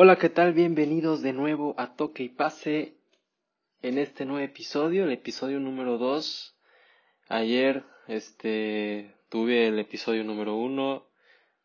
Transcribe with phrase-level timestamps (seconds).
[0.00, 0.52] Hola, ¿qué tal?
[0.52, 2.94] Bienvenidos de nuevo a Toque y Pase
[3.82, 6.54] en este nuevo episodio, el episodio número 2.
[7.28, 11.04] Ayer este tuve el episodio número 1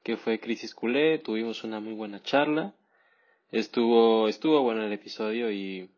[0.01, 2.73] que fue Crisis Culé, tuvimos una muy buena charla.
[3.51, 5.91] Estuvo estuvo bueno el episodio y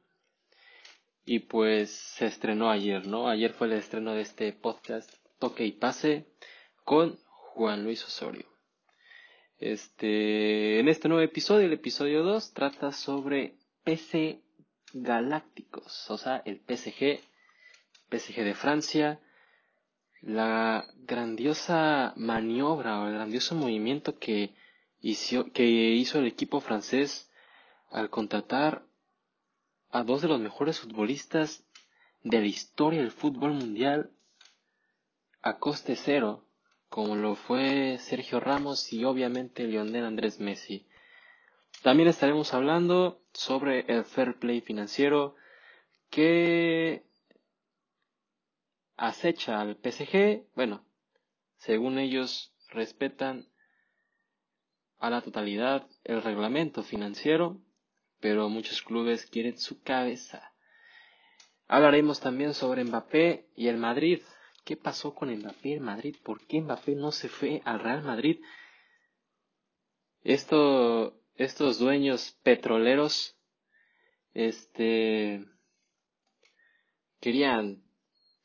[1.24, 3.30] y pues se estrenó ayer, ¿no?
[3.30, 5.10] Ayer fue el estreno de este podcast
[5.40, 6.26] Toque y Pase
[6.84, 7.18] con
[7.54, 8.55] Juan Luis Osorio.
[9.58, 13.56] Este, en este nuevo episodio, el episodio 2, trata sobre
[13.86, 14.42] PC
[14.92, 17.22] Galácticos, o sea, el PSG,
[18.10, 19.22] PSG de Francia,
[20.22, 24.56] la grandiosa maniobra o el grandioso movimiento que
[25.00, 27.32] hizo, que hizo el equipo francés
[27.92, 28.86] al contratar
[29.90, 31.66] a dos de los mejores futbolistas
[32.24, 34.12] de la historia del fútbol mundial
[35.42, 36.45] a coste cero
[36.96, 40.88] como lo fue Sergio Ramos y obviamente Lionel Andrés Messi.
[41.84, 45.36] También estaremos hablando sobre el fair play financiero
[46.10, 47.04] que
[48.96, 50.46] acecha al PSG.
[50.56, 50.86] Bueno,
[51.58, 53.46] según ellos respetan
[54.98, 57.60] a la totalidad el reglamento financiero,
[58.22, 60.54] pero muchos clubes quieren su cabeza.
[61.68, 64.22] Hablaremos también sobre Mbappé y el Madrid,
[64.66, 66.16] ¿Qué pasó con Mbappé en Madrid?
[66.24, 68.42] ¿Por qué Mbappé no se fue al Real Madrid?
[70.24, 73.38] Esto, estos dueños petroleros,
[74.34, 75.46] este,
[77.20, 77.84] querían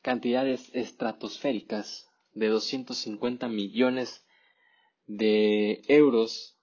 [0.02, 4.26] cantidades estratosféricas de 250 millones
[5.06, 6.58] de euros.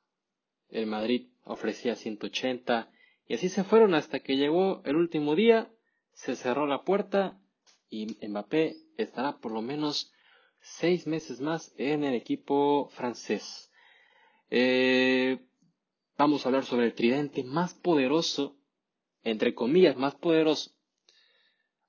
[0.69, 2.91] El Madrid ofrecía 180
[3.25, 5.73] y así se fueron hasta que llegó el último día,
[6.13, 7.41] se cerró la puerta
[7.89, 10.11] y Mbappé estará por lo menos
[10.59, 13.71] seis meses más en el equipo francés.
[14.49, 15.39] Eh,
[16.17, 18.57] vamos a hablar sobre el tridente más poderoso,
[19.23, 20.71] entre comillas, más poderoso,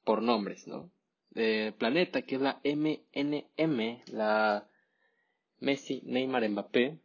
[0.05, 0.91] por nombres, ¿no?
[1.31, 4.69] Del planeta, que es la MNM, la
[5.61, 6.98] Messi, Neymar, Mbappé.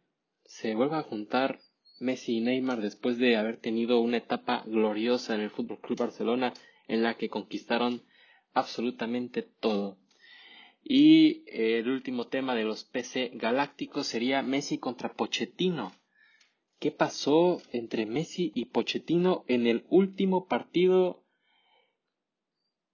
[0.44, 1.60] Se vuelve a juntar
[2.00, 6.52] Messi y Neymar después de haber tenido una etapa gloriosa en el Fútbol Club Barcelona
[6.88, 8.02] en la que conquistaron
[8.54, 9.98] absolutamente todo.
[10.82, 15.92] Y el último tema de los PC galácticos sería Messi contra Pochettino.
[16.78, 21.24] ¿Qué pasó entre Messi y Pochettino en el último partido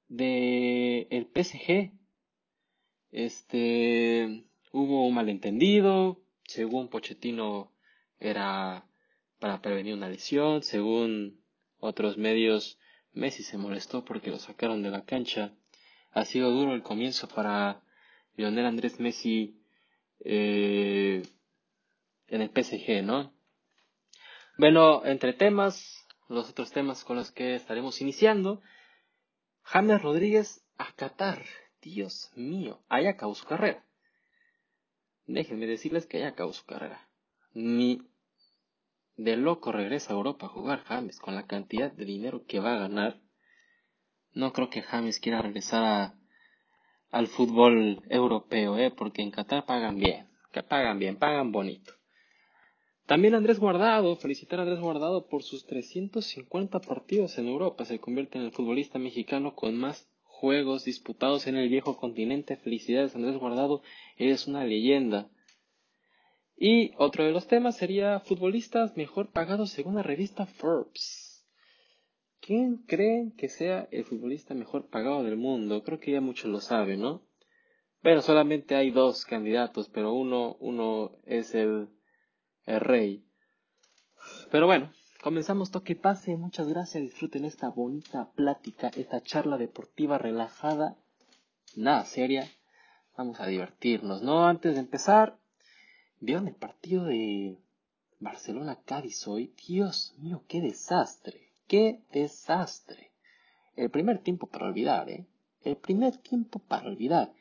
[0.08, 1.92] de el PSG?
[3.10, 7.72] Este hubo un malentendido, según Pochettino
[8.20, 8.86] era
[9.40, 11.42] para prevenir una lesión, según
[11.78, 12.78] otros medios
[13.12, 15.52] Messi se molestó porque lo sacaron de la cancha.
[16.12, 17.82] Ha sido duro el comienzo para
[18.36, 19.60] Lionel Andrés Messi
[20.20, 21.22] eh,
[22.28, 23.32] en el PSG, ¿no?
[24.58, 28.60] Bueno, entre temas, los otros temas con los que estaremos iniciando,
[29.62, 31.44] James Rodríguez a Qatar.
[31.82, 33.84] Dios mío, haya acabó su carrera.
[35.26, 37.08] Déjenme decirles que haya acabó su carrera.
[37.54, 38.02] Ni
[39.22, 42.74] de loco regresa a Europa a jugar James con la cantidad de dinero que va
[42.74, 43.20] a ganar.
[44.32, 46.14] No creo que James quiera regresar a,
[47.10, 48.90] al fútbol europeo, ¿eh?
[48.90, 51.92] porque en Qatar pagan bien, que pagan bien, pagan bonito.
[53.04, 57.84] También Andrés Guardado, felicitar a Andrés Guardado por sus 350 partidos en Europa.
[57.84, 62.56] Se convierte en el futbolista mexicano con más juegos disputados en el viejo continente.
[62.56, 63.82] Felicidades Andrés Guardado,
[64.16, 65.28] eres una leyenda.
[66.62, 71.48] Y otro de los temas sería futbolistas mejor pagados según la revista Forbes.
[72.38, 75.82] ¿Quién creen que sea el futbolista mejor pagado del mundo?
[75.82, 77.22] Creo que ya muchos lo saben, ¿no?
[78.02, 81.88] Pero solamente hay dos candidatos, pero uno, uno es el,
[82.66, 83.24] el rey.
[84.50, 84.92] Pero bueno,
[85.22, 86.36] comenzamos toque pase.
[86.36, 87.02] Muchas gracias.
[87.02, 90.98] Disfruten esta bonita plática, esta charla deportiva relajada,
[91.74, 92.46] nada seria.
[93.16, 94.46] Vamos a divertirnos, ¿no?
[94.46, 95.39] Antes de empezar,
[96.22, 97.56] ¿Vieron el partido de
[98.18, 99.54] Barcelona-Cádiz hoy?
[99.66, 103.12] Dios mío, qué desastre, qué desastre.
[103.74, 105.26] El primer tiempo para olvidar, ¿eh?
[105.64, 107.32] El primer tiempo para olvidar.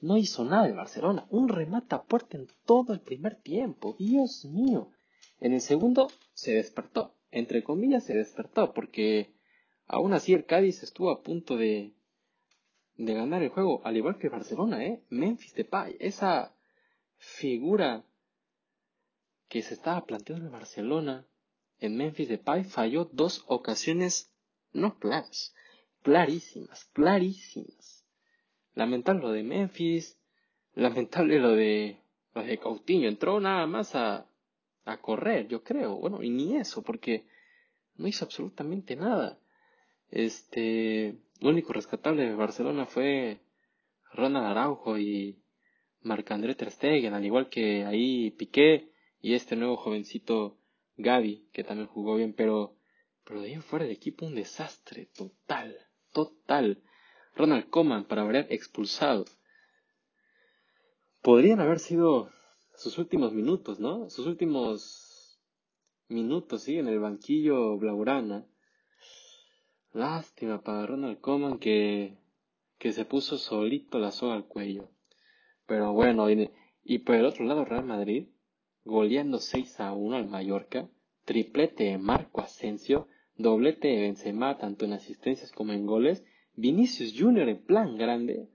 [0.00, 4.92] No hizo nada el Barcelona, un remata puerta en todo el primer tiempo, Dios mío.
[5.40, 9.34] En el segundo se despertó, entre comillas se despertó, porque
[9.88, 11.94] aún así el Cádiz estuvo a punto de,
[12.96, 15.02] de ganar el juego, al igual que Barcelona, ¿eh?
[15.10, 16.54] Memphis Depay, esa
[17.24, 18.04] figura
[19.48, 21.26] que se estaba planteando en Barcelona,
[21.78, 24.32] en Memphis Depay falló dos ocasiones
[24.72, 25.54] no claras,
[26.02, 28.04] clarísimas, clarísimas.
[28.74, 30.18] Lamentable lo de Memphis,
[30.74, 32.00] lamentable lo de
[32.34, 34.26] lo de Coutinho, entró nada más a,
[34.84, 35.96] a correr, yo creo.
[35.96, 37.26] Bueno, y ni eso, porque
[37.94, 39.38] no hizo absolutamente nada.
[40.10, 43.40] Este, lo único rescatable de Barcelona fue
[44.12, 45.43] Ronald Araujo y
[46.04, 50.58] Marc-André Ter Stegen, al igual que ahí Piqué y este nuevo jovencito
[50.96, 52.76] Gaby, que también jugó bien, pero,
[53.24, 55.76] pero de ahí fuera el equipo un desastre total,
[56.12, 56.82] total.
[57.34, 59.24] Ronald Koeman, para haber expulsado.
[61.20, 62.30] Podrían haber sido
[62.76, 64.08] sus últimos minutos, ¿no?
[64.10, 65.40] Sus últimos
[66.08, 68.46] minutos, sí, en el banquillo Blaurana.
[69.92, 72.18] Lástima para Ronald Koeman que,
[72.78, 74.93] que se puso solito la soga al cuello.
[75.66, 76.26] Pero bueno,
[76.84, 78.28] y, por el otro lado Real Madrid,
[78.84, 80.88] goleando 6 a 1 al Mallorca,
[81.24, 86.24] triplete de Marco Asensio, doblete de Benzema tanto en asistencias como en goles,
[86.54, 88.48] Vinicius Junior en plan grande.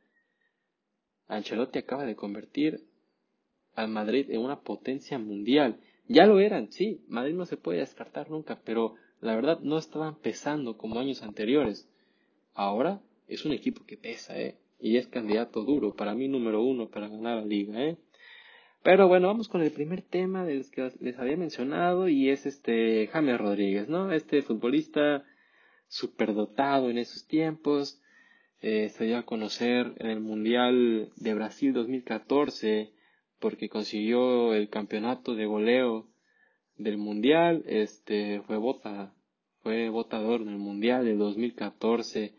[1.28, 2.88] Ancelotti acaba de convertir
[3.74, 5.80] al Madrid en una potencia mundial.
[6.08, 10.16] Ya lo eran, sí, Madrid no se puede descartar nunca, pero la verdad no estaban
[10.16, 11.90] pesando como años anteriores.
[12.54, 14.58] Ahora es un equipo que pesa, ¿eh?
[14.80, 17.98] Y es candidato duro, para mí número uno para ganar la liga, ¿eh?
[18.82, 22.46] Pero bueno, vamos con el primer tema de los que les había mencionado y es
[22.46, 24.14] este James Rodríguez, ¿no?
[24.14, 25.26] Este futbolista
[25.90, 28.02] superdotado en esos tiempos.
[28.62, 32.94] Eh, se dio a conocer en el Mundial de Brasil 2014
[33.40, 36.08] porque consiguió el campeonato de goleo
[36.78, 37.64] del Mundial.
[37.68, 39.14] Este fue vota,
[39.62, 42.34] fue votador en el Mundial del 2014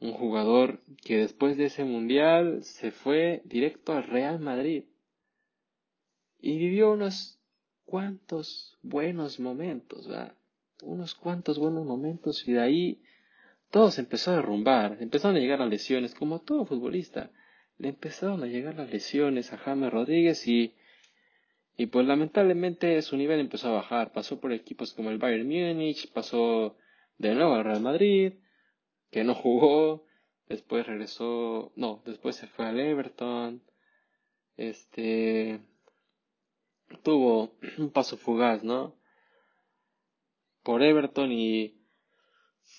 [0.00, 4.84] un jugador que después de ese mundial se fue directo al Real Madrid
[6.40, 7.40] y vivió unos
[7.84, 10.34] cuantos buenos momentos, ¿verdad?
[10.82, 13.02] Unos cuantos buenos momentos y de ahí
[13.70, 17.30] todo se empezó a derrumbar, empezaron a llegar las lesiones, como todo futbolista,
[17.78, 20.74] le empezaron a llegar las lesiones a James Rodríguez y
[21.80, 26.12] y pues lamentablemente su nivel empezó a bajar, pasó por equipos como el Bayern Múnich,
[26.12, 26.76] pasó
[27.18, 28.32] de nuevo al Real Madrid,
[29.10, 30.04] que no jugó,
[30.48, 33.62] después regresó, no, después se fue al Everton,
[34.56, 35.60] este,
[37.02, 38.96] tuvo un paso fugaz, ¿no?
[40.62, 41.78] Por Everton y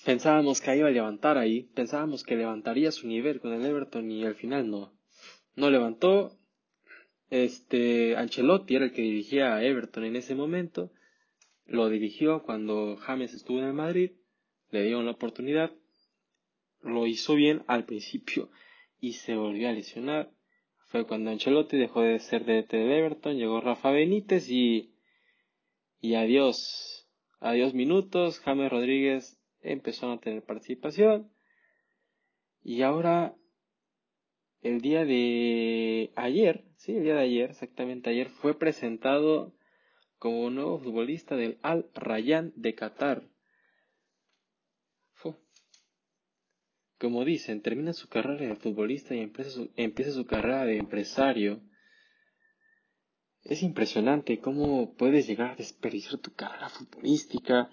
[0.04, 4.24] pensábamos que iba a levantar ahí, pensábamos que levantaría su nivel con el Everton y
[4.24, 4.92] al final no,
[5.56, 6.36] no levantó.
[7.30, 10.92] Este, Ancelotti era el que dirigía a Everton en ese momento,
[11.64, 14.12] lo dirigió cuando James estuvo en el Madrid,
[14.70, 15.70] le dio una oportunidad,
[16.82, 18.50] lo hizo bien al principio
[19.00, 20.30] y se volvió a lesionar.
[20.86, 24.94] Fue cuando Ancelotti dejó de ser DT de Everton, llegó Rafa Benítez y,
[26.00, 31.30] y adiós, adiós minutos, James Rodríguez empezó a tener participación
[32.62, 33.34] y ahora
[34.62, 39.54] el día de ayer, sí, el día de ayer, exactamente ayer, fue presentado
[40.18, 43.22] como nuevo futbolista del Al Rayyan de Qatar.
[47.00, 51.62] Como dicen, termina su carrera de futbolista y empieza su, empieza su carrera de empresario.
[53.42, 57.70] Es impresionante cómo puedes llegar a desperdiciar tu carrera futbolística.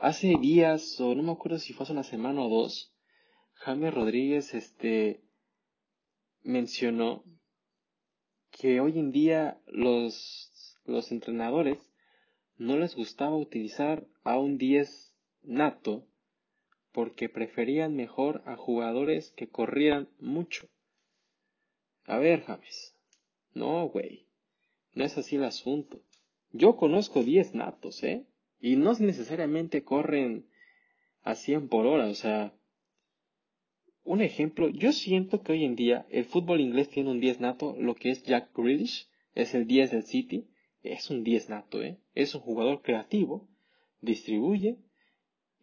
[0.00, 2.92] Hace días, o no me acuerdo si fue hace una semana o dos,
[3.52, 5.22] James Rodríguez este,
[6.42, 7.22] mencionó
[8.50, 11.78] que hoy en día los, los entrenadores
[12.56, 15.14] no les gustaba utilizar a un 10
[15.44, 16.08] nato
[16.94, 20.68] porque preferían mejor a jugadores que corrieran mucho.
[22.04, 22.96] A ver, James.
[23.52, 24.28] No, güey.
[24.92, 26.00] No es así el asunto.
[26.52, 28.26] Yo conozco 10 natos, ¿eh?
[28.60, 30.46] Y no necesariamente corren
[31.22, 32.54] a 100 por hora, o sea...
[34.04, 37.74] Un ejemplo, yo siento que hoy en día el fútbol inglés tiene un 10 nato,
[37.76, 40.46] lo que es Jack Grealish, es el 10 del City,
[40.84, 41.98] es un 10 nato, ¿eh?
[42.14, 43.48] Es un jugador creativo,
[44.00, 44.78] distribuye,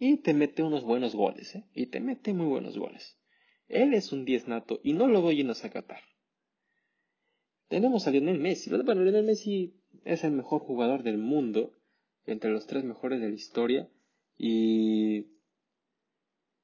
[0.04, 1.64] y te mete unos buenos goles, ¿eh?
[1.76, 3.20] Y te mete muy buenos goles.
[3.68, 6.02] Él es un 10 nato y no lo voy a a Qatar.
[7.68, 8.72] Tenemos a Lionel Messi.
[8.72, 11.74] Bueno, Lionel Messi es el mejor jugador del mundo,
[12.26, 13.92] entre los tres mejores de la historia,
[14.40, 15.28] y,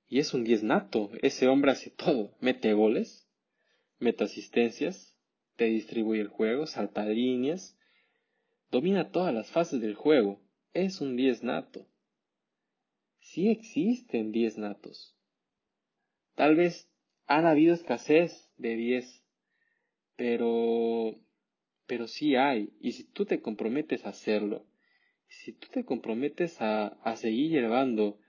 [0.08, 1.12] y es un 10 nato.
[1.22, 2.36] Ese hombre hace todo.
[2.40, 3.30] Mete goles,
[4.00, 5.16] mete asistencias,
[5.58, 7.78] te distribuye el juego, salta líneas,
[8.72, 10.42] domina todas las fases del juego.
[10.74, 11.88] Es un 10 nato
[13.28, 15.16] sí existen 10 natos.
[16.36, 16.90] Tal vez
[17.26, 19.24] han habido escasez de 10,
[20.16, 21.16] pero,
[21.86, 22.74] pero sí hay.
[22.80, 24.66] Y si tú te comprometes a hacerlo,
[25.28, 28.20] si tú te comprometes a, a seguir llevando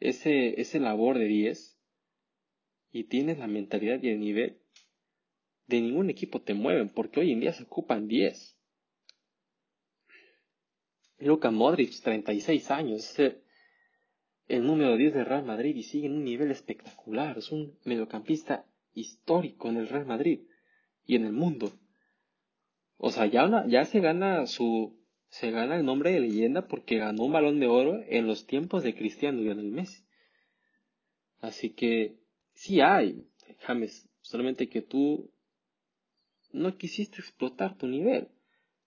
[0.00, 1.78] ese, ese labor de 10
[2.90, 4.58] y tienes la mentalidad y el nivel,
[5.66, 8.56] de ningún equipo te mueven, porque hoy en día se ocupan 10.
[11.18, 13.42] Luka Modric, 36 años, es
[14.48, 17.38] número 10 del Real Madrid y sigue en un nivel espectacular.
[17.38, 18.64] Es un mediocampista
[18.94, 20.40] histórico en el Real Madrid
[21.04, 21.72] y en el mundo.
[22.96, 24.98] O sea, ya, ya se gana su
[25.30, 28.82] se gana el nombre de leyenda porque ganó un balón de oro en los tiempos
[28.82, 30.04] de Cristiano y el Messi.
[31.40, 32.18] Así que
[32.54, 33.28] sí hay,
[33.60, 35.30] James, solamente que tú
[36.52, 38.28] no quisiste explotar tu nivel.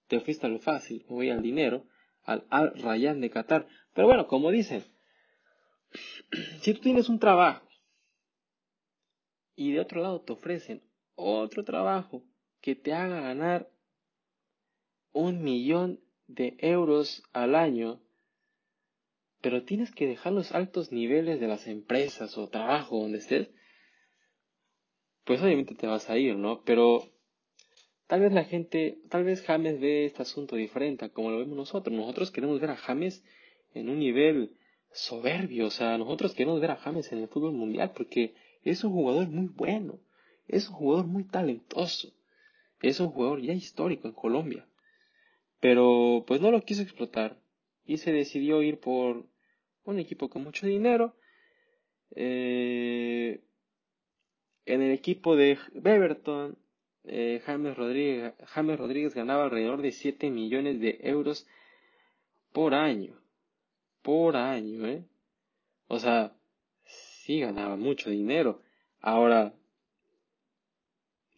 [0.08, 1.86] Te fuiste a lo fácil, voy al dinero,
[2.24, 3.68] al Al Rayyan de Qatar.
[3.94, 4.84] Pero bueno, como dicen,
[6.62, 7.68] si tú tienes un trabajo
[9.56, 10.84] y de otro lado te ofrecen
[11.16, 12.24] otro trabajo
[12.62, 13.70] que te haga ganar
[15.12, 18.02] un millón de euros al año,
[19.42, 23.50] pero tienes que dejar los altos niveles de las empresas o trabajo donde estés,
[25.26, 26.64] pues obviamente te vas a ir, ¿no?
[26.64, 27.04] Pero
[28.08, 31.58] tal vez la gente, tal vez James ve este asunto diferente a como lo vemos
[31.58, 31.96] nosotros.
[31.96, 33.24] Nosotros queremos ver a James
[33.74, 34.58] en un nivel
[34.94, 38.34] soberbio, o sea, nosotros queremos ver a James en el fútbol mundial porque
[38.64, 40.00] es un jugador muy bueno,
[40.48, 42.14] es un jugador muy talentoso,
[42.82, 44.68] es un jugador ya histórico en Colombia.
[45.60, 47.38] Pero pues no lo quiso explotar
[47.86, 49.26] y se decidió ir por
[49.84, 51.16] un equipo con mucho dinero.
[52.16, 53.42] Eh,
[54.66, 56.58] en el equipo de Beverton,
[57.04, 61.48] eh, James, Rodríguez, James Rodríguez ganaba alrededor de 7 millones de euros
[62.52, 63.21] por año.
[64.02, 65.06] Por año, ¿eh?
[65.88, 66.36] O sea,
[66.86, 68.62] sí ganaba mucho dinero.
[69.00, 69.54] Ahora,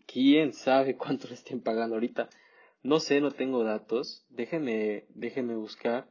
[0.05, 2.29] ¿quién sabe cuánto le estén pagando ahorita?
[2.81, 4.25] No sé, no tengo datos.
[4.29, 6.09] Déjenme, déjenme buscar.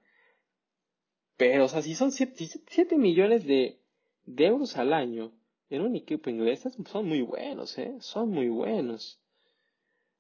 [1.37, 3.80] Pero, o sea, si son 7, millones de,
[4.25, 5.32] de, euros al año
[5.71, 7.97] en un equipo inglés, son muy buenos, ¿eh?
[8.00, 9.21] Son muy buenos.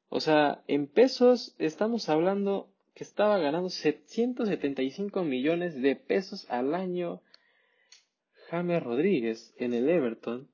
[0.08, 7.22] O sea, en pesos estamos hablando que estaba ganando 775 millones de pesos al año
[8.50, 10.50] James Rodríguez en el Everton.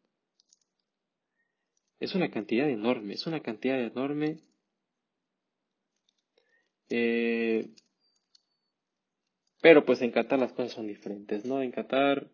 [2.01, 4.39] Es una cantidad enorme, es una cantidad enorme
[6.91, 7.69] eh,
[9.61, 11.61] pero pues en Qatar las cosas son diferentes, ¿no?
[11.63, 12.31] En Qatar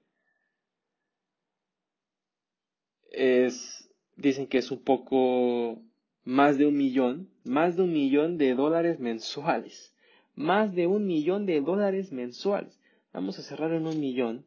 [3.11, 5.83] es, dicen que es un poco
[6.23, 9.94] más de un millón, más de un millón de dólares mensuales,
[10.35, 12.81] más de un millón de dólares mensuales.
[13.12, 14.45] Vamos a cerrar en un millón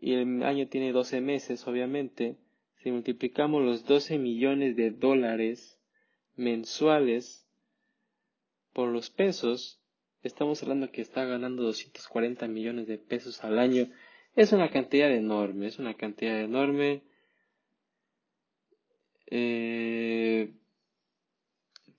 [0.00, 2.36] y el año tiene 12 meses, obviamente.
[2.82, 5.80] Si multiplicamos los 12 millones de dólares
[6.36, 7.48] mensuales
[8.74, 9.80] por los pesos,
[10.22, 13.88] estamos hablando que está ganando 240 millones de pesos al año.
[14.36, 17.02] Es una cantidad enorme, es una cantidad enorme.
[19.28, 20.52] Eh,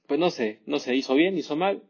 [0.05, 1.81] pues no sé, no sé, hizo bien, hizo mal.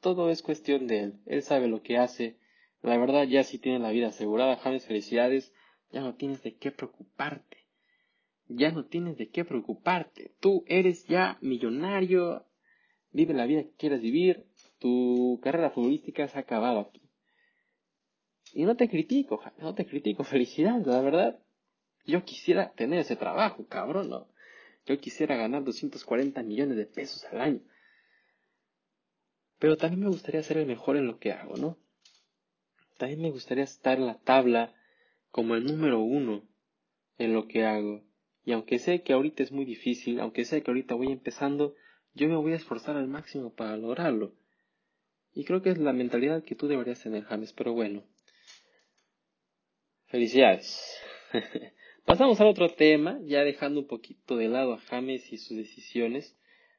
[0.00, 1.20] Todo es cuestión de él.
[1.26, 2.38] Él sabe lo que hace.
[2.82, 5.52] La verdad, ya si tiene la vida asegurada, James, felicidades.
[5.90, 7.66] Ya no tienes de qué preocuparte.
[8.46, 10.32] Ya no tienes de qué preocuparte.
[10.40, 12.46] Tú eres ya millonario,
[13.10, 14.46] vive la vida que quieras vivir,
[14.78, 17.02] tu carrera futbolística se ha acabado aquí.
[18.54, 21.38] Y no te critico, no te critico, felicidades, la verdad.
[22.06, 24.28] Yo quisiera tener ese trabajo, cabrón, ¿no?
[24.86, 27.60] Yo quisiera ganar 240 millones de pesos al año.
[29.58, 31.76] Pero también me gustaría ser el mejor en lo que hago, ¿no?
[32.96, 34.74] También me gustaría estar en la tabla
[35.30, 36.42] como el número uno
[37.18, 38.02] en lo que hago.
[38.44, 41.74] Y aunque sé que ahorita es muy difícil, aunque sé que ahorita voy empezando,
[42.14, 44.34] yo me voy a esforzar al máximo para lograrlo.
[45.34, 48.04] Y creo que es la mentalidad que tú deberías tener, James, pero bueno.
[50.06, 50.98] Felicidades.
[52.04, 56.36] Pasamos al otro tema, ya dejando un poquito de lado a James y sus decisiones.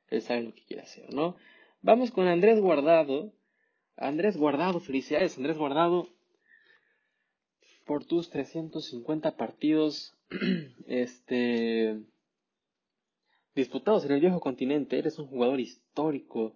[0.07, 1.37] Él sabe lo que quiere hacer, ¿no?
[1.81, 3.33] Vamos con Andrés Guardado.
[3.95, 6.09] Andrés Guardado, felicidades, Andrés Guardado,
[7.85, 10.13] por tus 350 partidos.
[10.87, 12.01] este
[13.55, 14.99] disputados en el viejo continente.
[14.99, 16.53] Eres un jugador histórico.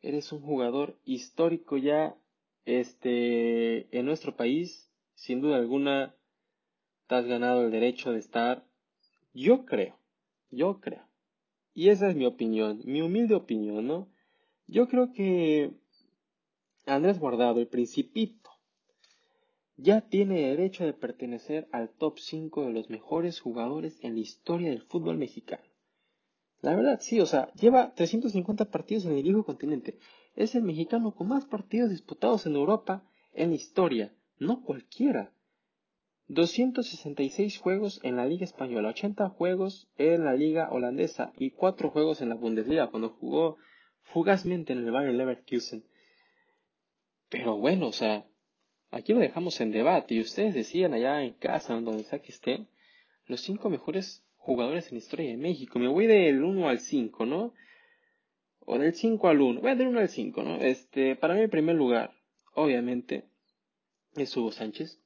[0.00, 2.16] Eres un jugador histórico ya
[2.64, 4.90] este, en nuestro país.
[5.14, 6.14] Sin duda alguna,
[7.06, 8.64] te has ganado el derecho de estar.
[9.32, 9.96] Yo creo,
[10.50, 11.07] yo creo.
[11.78, 14.08] Y esa es mi opinión, mi humilde opinión, ¿no?
[14.66, 15.70] Yo creo que
[16.86, 18.50] Andrés Guardado, el principito,
[19.76, 24.70] ya tiene derecho de pertenecer al top 5 de los mejores jugadores en la historia
[24.70, 25.62] del fútbol mexicano.
[26.62, 30.00] La verdad, sí, o sea, lleva 350 partidos en el viejo continente.
[30.34, 33.04] Es el mexicano con más partidos disputados en Europa
[33.34, 35.32] en la historia, no cualquiera.
[36.28, 42.20] 266 juegos en la Liga Española, 80 juegos en la Liga Holandesa y 4 juegos
[42.20, 43.56] en la Bundesliga cuando jugó
[44.02, 45.84] fugazmente en el Bayern Leverkusen.
[47.30, 48.26] Pero bueno, o sea,
[48.90, 52.68] aquí lo dejamos en debate y ustedes decían allá en casa, donde sea que estén,
[53.26, 55.78] los cinco mejores jugadores en la historia de México.
[55.78, 57.54] Me voy del 1 al 5, ¿no?
[58.60, 59.60] O del 5 al 1.
[59.62, 60.56] Voy del 1 al 5, ¿no?
[60.56, 62.14] Este, para mí, en primer lugar,
[62.54, 63.24] obviamente,
[64.14, 65.00] es Hugo Sánchez.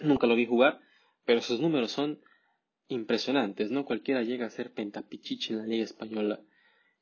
[0.00, 0.80] Nunca lo vi jugar,
[1.24, 2.20] pero sus números son
[2.88, 3.84] impresionantes, ¿no?
[3.84, 6.40] Cualquiera llega a ser pentapichichi en la Liga Española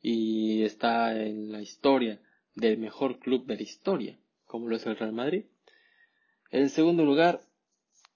[0.01, 2.21] y está en la historia
[2.55, 5.45] del mejor club de la historia, como lo es el Real Madrid.
[6.51, 7.41] En segundo lugar,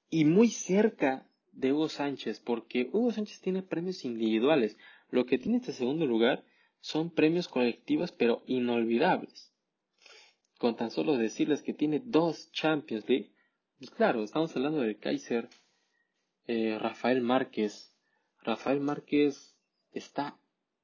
[0.09, 4.77] y muy cerca de Hugo Sánchez, porque Hugo Sánchez tiene premios individuales.
[5.11, 6.45] Lo que tiene este segundo lugar
[6.81, 9.53] son premios colectivos, pero inolvidables.
[10.59, 13.33] Con tan solo decirles que tiene dos Champions League,
[13.89, 15.49] claro, estamos hablando del Kaiser
[16.47, 17.97] eh, Rafael Márquez.
[18.43, 19.57] Rafael Márquez
[19.93, 20.39] está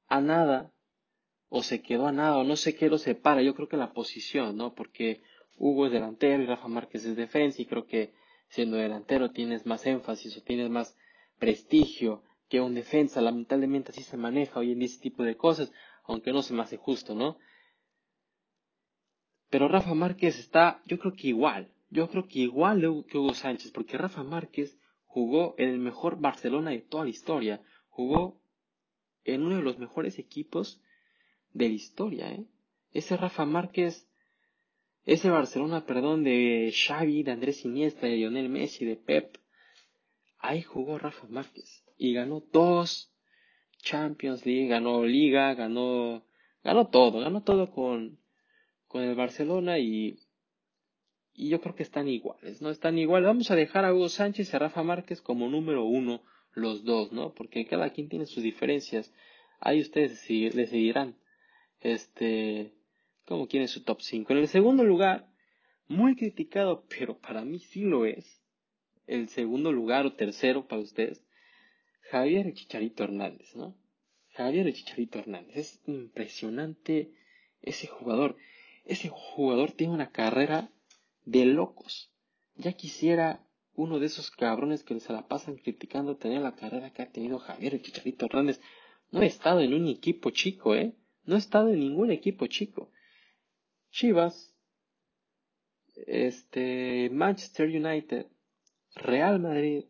[0.07, 0.73] a nada,
[1.49, 3.41] o se quedó a nada, o no sé qué lo separa.
[3.41, 4.73] Yo creo que la posición, ¿no?
[4.73, 5.21] Porque
[5.57, 8.13] Hugo es delantero y Rafa Márquez es defensa, y creo que
[8.49, 10.97] siendo delantero tienes más énfasis o tienes más
[11.37, 13.21] prestigio que un defensa.
[13.21, 15.71] Lamentablemente así se maneja hoy en ese tipo de cosas,
[16.03, 17.37] aunque no se me hace justo, ¿no?
[19.49, 23.71] Pero Rafa Márquez está, yo creo que igual, yo creo que igual que Hugo Sánchez,
[23.71, 28.41] porque Rafa Márquez jugó en el mejor Barcelona de toda la historia, jugó
[29.23, 30.81] en uno de los mejores equipos
[31.53, 32.45] de la historia, ¿eh?
[32.91, 34.07] Ese Rafa Márquez
[35.07, 39.37] ese Barcelona, perdón, de Xavi, de Andrés Iniesta, de Lionel Messi, de Pep.
[40.37, 43.09] Ahí jugó Rafa Márquez y ganó dos
[43.77, 46.25] Champions League, ganó Liga, ganó,
[46.61, 48.19] ganó todo, ganó todo con,
[48.89, 50.19] con el Barcelona y,
[51.37, 52.71] y yo creo que están iguales, ¿no?
[52.71, 53.27] Están iguales.
[53.27, 57.11] Vamos a dejar a Hugo Sánchez y a Rafa Márquez como número uno los dos,
[57.11, 57.35] ¿no?
[57.35, 59.13] Porque cada quien tiene sus diferencias.
[59.59, 61.15] Ahí ustedes le seguirán.
[61.79, 62.73] Este,
[63.25, 64.33] como quieren su top 5.
[64.33, 65.29] En el segundo lugar,
[65.87, 68.41] muy criticado, pero para mí sí lo es.
[69.05, 71.23] El segundo lugar o tercero para ustedes,
[72.09, 73.77] Javier Chicharito Hernández, ¿no?
[74.29, 75.55] Javier Chicharito Hernández.
[75.55, 77.11] Es impresionante
[77.61, 78.37] ese jugador.
[78.85, 80.71] Ese jugador tiene una carrera
[81.27, 82.09] de locos.
[82.55, 87.01] Ya quisiera uno de esos cabrones que se la pasan criticando tener la carrera que
[87.01, 88.61] ha tenido Javier Chicharito Hernández.
[89.11, 90.95] No he estado en un equipo chico, ¿eh?
[91.25, 92.91] No he estado en ningún equipo chico.
[93.91, 94.55] Chivas,
[96.07, 98.27] este, Manchester United,
[98.95, 99.83] Real Madrid,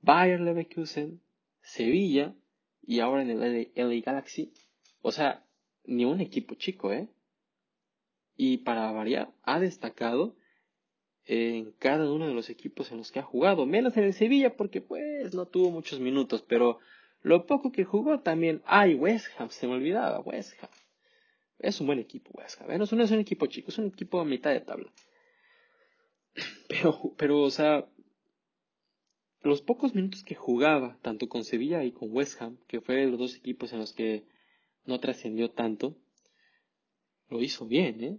[0.00, 1.20] Bayern Leverkusen,
[1.60, 2.34] Sevilla
[2.80, 4.54] y ahora en el LA Galaxy.
[5.02, 5.44] O sea,
[5.84, 7.08] ni un equipo chico, ¿eh?
[8.36, 10.36] Y para variar, ha destacado
[11.24, 14.56] en cada uno de los equipos en los que ha jugado, menos en el Sevilla
[14.56, 16.78] porque pues no tuvo muchos minutos, pero
[17.22, 20.70] lo poco que jugó también, ay, West Ham, se me olvidaba, West Ham.
[21.58, 22.72] Es un buen equipo West Ham.
[22.72, 22.78] ¿eh?
[22.78, 24.92] No, es un equipo chico, es un equipo a mitad de tabla.
[26.68, 27.86] Pero, pero, o sea,
[29.42, 33.20] los pocos minutos que jugaba, tanto con Sevilla y con West Ham, que fueron los
[33.20, 34.24] dos equipos en los que
[34.86, 35.94] no trascendió tanto,
[37.32, 38.18] lo hizo bien, ¿eh?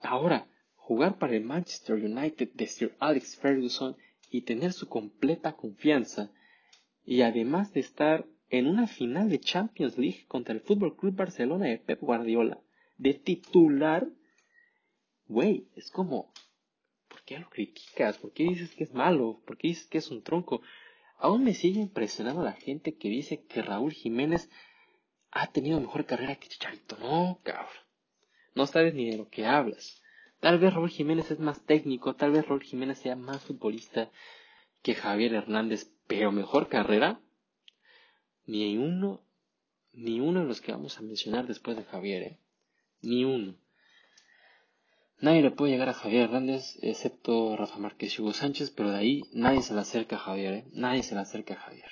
[0.00, 3.96] Ahora, jugar para el Manchester United de Sir Alex Ferguson
[4.30, 6.30] y tener su completa confianza,
[7.04, 11.66] y además de estar en una final de Champions League contra el Fútbol Club Barcelona
[11.66, 12.58] de Pep Guardiola,
[12.96, 14.08] de titular,
[15.26, 16.32] güey, es como,
[17.08, 18.18] ¿por qué lo criticas?
[18.18, 19.42] ¿Por qué dices que es malo?
[19.46, 20.62] ¿Por qué dices que es un tronco?
[21.18, 24.50] Aún me sigue impresionando la gente que dice que Raúl Jiménez
[25.30, 26.96] ha tenido mejor carrera que Chicharito.
[26.98, 27.83] No, cabrón.
[28.54, 30.02] No sabes ni de lo que hablas.
[30.40, 34.10] Tal vez Raúl Jiménez es más técnico, tal vez Raúl Jiménez sea más futbolista
[34.82, 37.20] que Javier Hernández, pero mejor carrera,
[38.46, 39.22] ni uno,
[39.92, 42.38] ni uno de los que vamos a mencionar después de Javier, ¿eh?
[43.00, 43.56] ni uno.
[45.20, 48.98] Nadie le puede llegar a Javier Hernández, excepto Rafa Márquez y Hugo Sánchez, pero de
[48.98, 50.64] ahí nadie se le acerca a Javier, ¿eh?
[50.72, 51.90] Nadie se le acerca a Javier.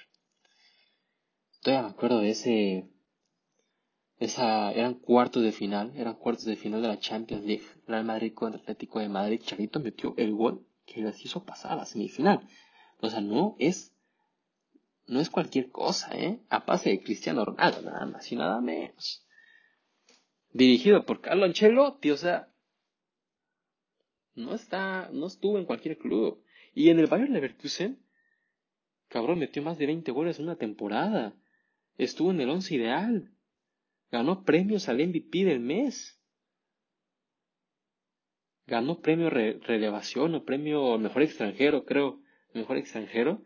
[1.62, 2.88] Todavía me acuerdo de ese...
[4.22, 7.64] Esa, eran cuartos de final, eran cuartos de final de la Champions League.
[7.86, 9.40] Real Madrid contra Atlético de Madrid.
[9.42, 12.46] Charito metió el gol que les hizo pasar a la semifinal.
[13.00, 13.92] O sea, no es,
[15.06, 16.40] no es cualquier cosa, ¿eh?
[16.50, 19.26] A pase de Cristiano Ronaldo, nada más y nada menos
[20.52, 22.48] dirigido por Carlo Ancelotti, o sea,
[24.34, 26.42] no está, no estuvo en cualquier club.
[26.74, 28.02] Y en el Bayern Leverkusen,
[29.08, 31.34] cabrón, metió más de 20 goles en una temporada.
[31.98, 33.31] Estuvo en el once ideal.
[34.12, 36.20] Ganó premios al MVP del mes.
[38.66, 42.20] Ganó premio relevación o premio mejor extranjero, creo.
[42.54, 43.42] Mejor extranjero.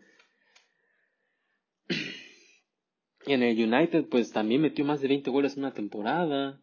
[1.89, 6.61] Y en el United, pues también metió más de 20 goles en una temporada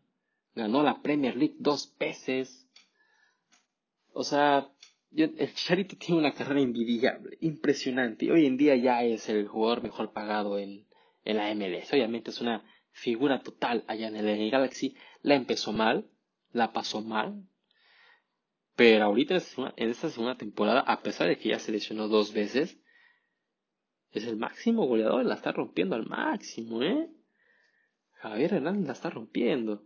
[0.55, 2.67] ganó la Premier League dos veces.
[4.13, 4.69] O sea,
[5.15, 8.31] el Chicharito tiene una carrera envidiable, impresionante.
[8.31, 10.85] Hoy en día ya es el jugador mejor pagado en
[11.25, 11.91] la MLS.
[11.93, 12.63] Obviamente es una
[12.93, 14.95] figura total allá en el, Galaxy.
[15.21, 16.09] La empezó mal,
[16.51, 17.43] la pasó mal.
[18.75, 19.37] Pero ahorita
[19.75, 22.79] en esta segunda temporada, a pesar de que ya se lesionó dos veces,
[24.11, 27.09] es el máximo goleador, la está rompiendo al máximo, ¿eh?
[28.13, 29.83] Javier Hernández la está rompiendo.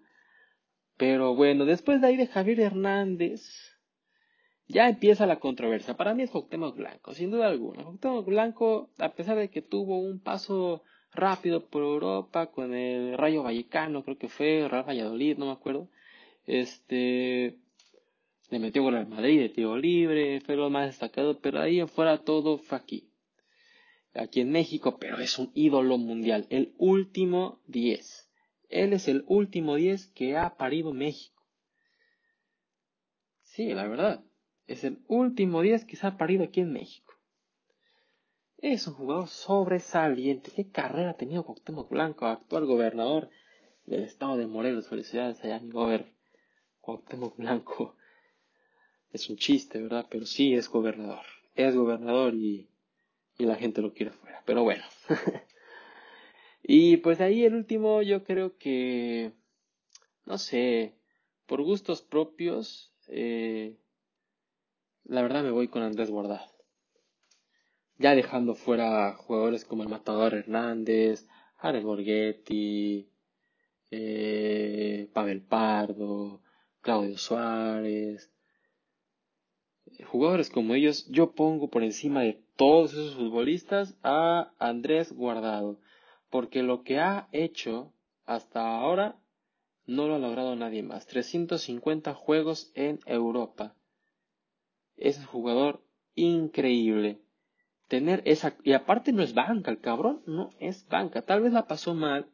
[0.98, 3.78] Pero bueno, después de ahí de Javier Hernández,
[4.68, 5.96] ya empieza la controversia.
[5.96, 7.84] Para mí es Cuauhtémoc Blanco, sin duda alguna.
[7.84, 13.44] Cuauhtémoc Blanco, a pesar de que tuvo un paso rápido por Europa con el Rayo
[13.44, 15.90] Vallecano, creo que fue, Real Valladolid, no me acuerdo.
[16.46, 17.58] Este
[18.50, 22.20] le metió gol al Madrid de tiro libre, fue lo más destacado, pero ahí afuera
[22.24, 23.10] todo fue aquí.
[24.14, 28.32] Aquí en México, pero es un ídolo mundial, el último 10.
[28.70, 31.46] Él es el último 10 que ha parido México.
[33.44, 34.24] Sí, la verdad.
[34.66, 37.07] Es el último 10 que se ha parido aquí en México.
[38.60, 40.50] Es un jugador sobresaliente.
[40.50, 43.30] ¿Qué carrera ha tenido Cuauhtémoc Blanco, actual gobernador
[43.86, 44.88] del estado de Morelos?
[44.88, 46.12] Felicidades allá, mi gober.
[46.82, 47.96] Cuauhtémoc Blanco.
[49.12, 50.08] Es un chiste, ¿verdad?
[50.10, 51.24] Pero sí es gobernador.
[51.54, 52.68] Es gobernador y,
[53.38, 54.42] y la gente lo quiere fuera.
[54.44, 54.84] Pero bueno.
[56.64, 59.34] y pues ahí el último yo creo que,
[60.26, 60.96] no sé,
[61.46, 63.78] por gustos propios, eh,
[65.04, 66.57] la verdad me voy con Andrés Guardado.
[67.98, 73.10] Ya dejando fuera jugadores como el Matador Hernández, Alex Borghetti,
[73.92, 76.42] eh, Pavel Pardo,
[76.82, 78.32] Claudio Suárez.
[80.06, 85.80] Jugadores como ellos, yo pongo por encima de todos esos futbolistas a Andrés Guardado.
[86.30, 87.94] Porque lo que ha hecho
[88.26, 89.20] hasta ahora
[89.86, 91.08] no lo ha logrado nadie más.
[91.08, 93.76] 350 juegos en Europa
[94.98, 95.82] es un jugador
[96.16, 97.22] increíble.
[97.88, 98.58] Tener esa.
[98.64, 101.22] Y aparte no es banca, el cabrón no es banca.
[101.22, 102.30] Tal vez la pasó mal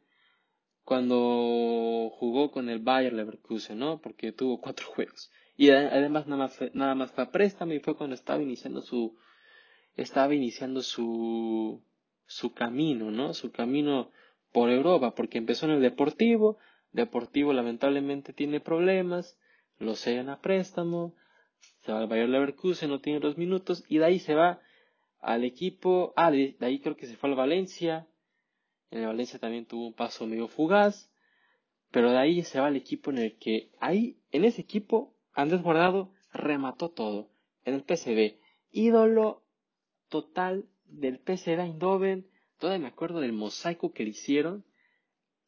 [0.83, 4.01] cuando jugó con el Bayer Leverkusen, ¿no?
[4.01, 5.31] Porque tuvo cuatro juegos.
[5.55, 9.15] Y además nada más, nada más fue a préstamo y fue cuando estaba iniciando su.
[9.95, 11.83] Estaba iniciando su.
[12.25, 13.33] su camino, ¿no?
[13.33, 14.11] Su camino
[14.51, 16.57] por Europa, porque empezó en el Deportivo.
[16.91, 19.39] Deportivo lamentablemente tiene problemas,
[19.79, 21.15] lo sellan a préstamo,
[21.81, 24.61] se va al Bayer Leverkusen, no tiene dos minutos, y de ahí se va
[25.23, 28.07] al equipo, ah, de, ahí creo que se fue al Valencia,
[28.91, 31.09] en el Valencia también tuvo un paso medio fugaz,
[31.91, 35.63] pero de ahí se va al equipo en el que, ahí, en ese equipo, Andrés
[35.63, 37.29] Guardado remató todo,
[37.63, 38.37] en el PSV,
[38.71, 39.43] ídolo
[40.09, 44.65] total del PSV Eindhoven, todavía me acuerdo del mosaico que le hicieron,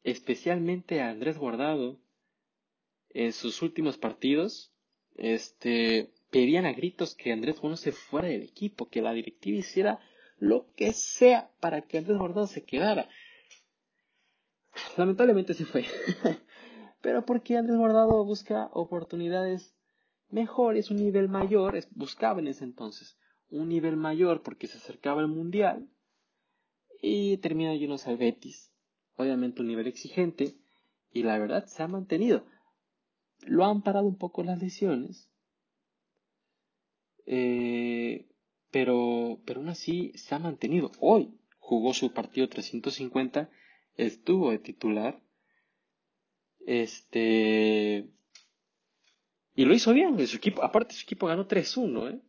[0.04, 2.00] especialmente a Andrés Guardado,
[3.10, 4.72] en sus últimos partidos,
[5.16, 10.00] este, pedían a gritos que Andrés Guardado se fuera del equipo, que la directiva hiciera
[10.36, 13.08] lo que sea para que Andrés Guardado se quedara.
[14.98, 15.86] Lamentablemente se fue.
[17.00, 19.74] Pero porque Andrés Guardado busca oportunidades
[20.28, 23.16] mejores, un nivel mayor, buscaba en ese entonces
[23.48, 25.88] un nivel mayor porque se acercaba el mundial
[27.00, 28.74] y termina llenos al Betis.
[29.16, 30.54] Obviamente un nivel exigente
[31.14, 32.44] y la verdad se ha mantenido.
[33.46, 35.30] Lo han parado un poco las lesiones,
[37.26, 38.26] eh,
[38.70, 40.92] pero, pero aún así se ha mantenido.
[41.00, 43.50] Hoy jugó su partido 350,
[43.96, 45.22] estuvo de titular,
[46.66, 48.08] este,
[49.54, 50.24] y lo hizo bien.
[50.26, 52.20] Su equipo, aparte su equipo ganó 3-1, ¿eh?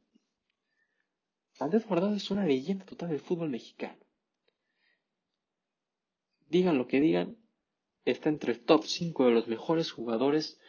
[1.59, 3.97] Andrés Guardado es una leyenda total del fútbol mexicano.
[6.49, 7.37] Digan lo que digan,
[8.05, 10.59] está entre el top 5 de los mejores jugadores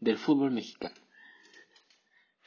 [0.00, 0.96] del fútbol mexicano.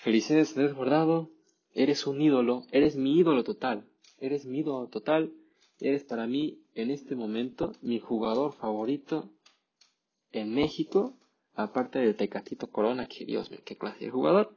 [0.01, 1.29] Felicidades, Guardado.
[1.75, 3.85] Eres un ídolo, eres mi ídolo total.
[4.19, 5.31] Eres mi ídolo total.
[5.79, 9.29] Eres para mí, en este momento, mi jugador favorito
[10.31, 11.13] en México.
[11.53, 14.55] Aparte del Tecatito Corona, que Dios mío, qué clase de jugador.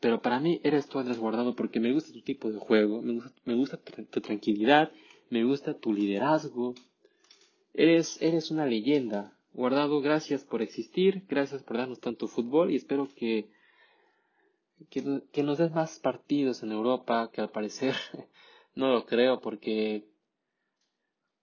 [0.00, 3.12] Pero para mí eres tú, Andrés Guardado, porque me gusta tu tipo de juego, me
[3.12, 4.92] gusta, me gusta tu, tranquilidad,
[5.28, 6.74] me gusta tu liderazgo.
[7.74, 9.36] Eres, eres una leyenda.
[9.52, 13.50] Guardado, gracias por existir, gracias por darnos tanto fútbol y espero que,
[14.90, 17.94] que, nos des más partidos en Europa, que al parecer
[18.74, 20.08] no lo creo porque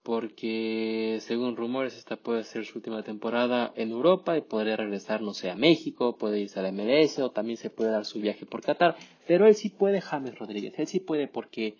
[0.01, 5.33] porque según rumores esta puede ser su última temporada en Europa y podría regresar, no
[5.33, 8.45] sé, a México, puede irse a la MLS o también se puede dar su viaje
[8.45, 8.95] por Qatar,
[9.27, 11.77] pero él sí puede, James Rodríguez, él sí puede porque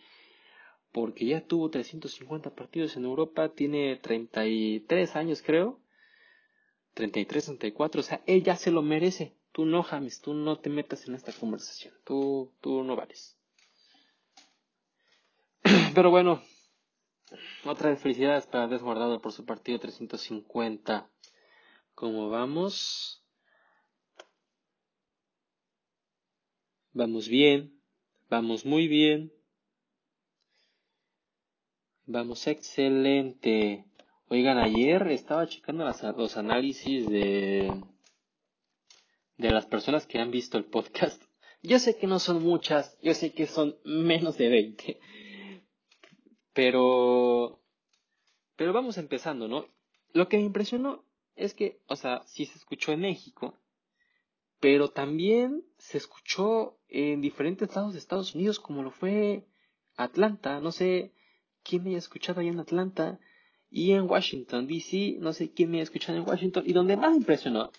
[0.92, 5.80] porque ya tuvo 350 partidos en Europa, tiene 33 años creo,
[6.96, 9.39] 33, 34, o sea, él ya se lo merece.
[9.60, 13.38] Tú no, James, tú no te metas en esta conversación, tú, tú no vales.
[15.94, 16.42] Pero bueno,
[17.66, 21.10] otra vez felicidades para Desguardado por su partido 350.
[21.94, 23.22] ¿Cómo vamos?
[26.94, 27.82] Vamos bien,
[28.30, 29.34] vamos muy bien.
[32.06, 33.84] Vamos excelente.
[34.30, 35.84] Oigan, ayer estaba checando
[36.16, 37.74] los análisis de,
[39.40, 41.24] de las personas que han visto el podcast.
[41.64, 45.00] Yo sé que no son muchas, yo sé que son menos de 20.
[46.54, 47.62] Pero,
[48.56, 49.66] pero vamos empezando, ¿no?
[50.14, 51.04] Lo que me impresionó
[51.36, 53.58] es que, o sea, sí se escuchó en México,
[54.62, 59.46] pero también se escuchó en diferentes lados de Estados Unidos, como lo fue
[59.98, 61.14] Atlanta, no sé
[61.64, 63.20] quién me haya escuchado ahí en Atlanta,
[63.70, 67.18] y en Washington, D.C., no sé quién me haya escuchado en Washington, y donde más
[67.18, 67.70] impresionó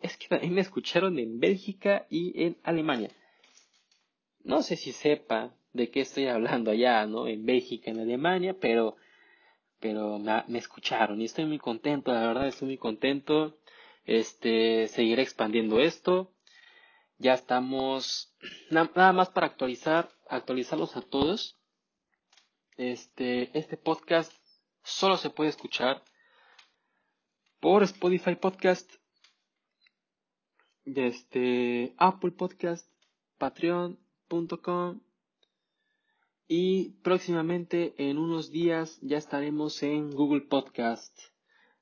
[0.00, 3.10] es que también me escucharon en Bélgica y en Alemania.
[4.44, 7.26] No sé si sepa de qué estoy hablando allá, ¿no?
[7.26, 8.96] En Bélgica, en Alemania, pero,
[9.80, 13.58] pero me, escucharon y estoy muy contento, la verdad estoy muy contento.
[14.04, 16.32] Este, seguiré expandiendo esto.
[17.18, 18.34] Ya estamos,
[18.70, 21.58] nada más para actualizar, actualizarlos a todos.
[22.76, 24.32] Este, este podcast
[24.84, 26.02] solo se puede escuchar
[27.58, 28.88] por Spotify Podcast,
[30.86, 32.88] este Apple Podcast,
[33.38, 35.00] Patreon.com
[36.48, 41.18] y próximamente en unos días ya estaremos en Google Podcast.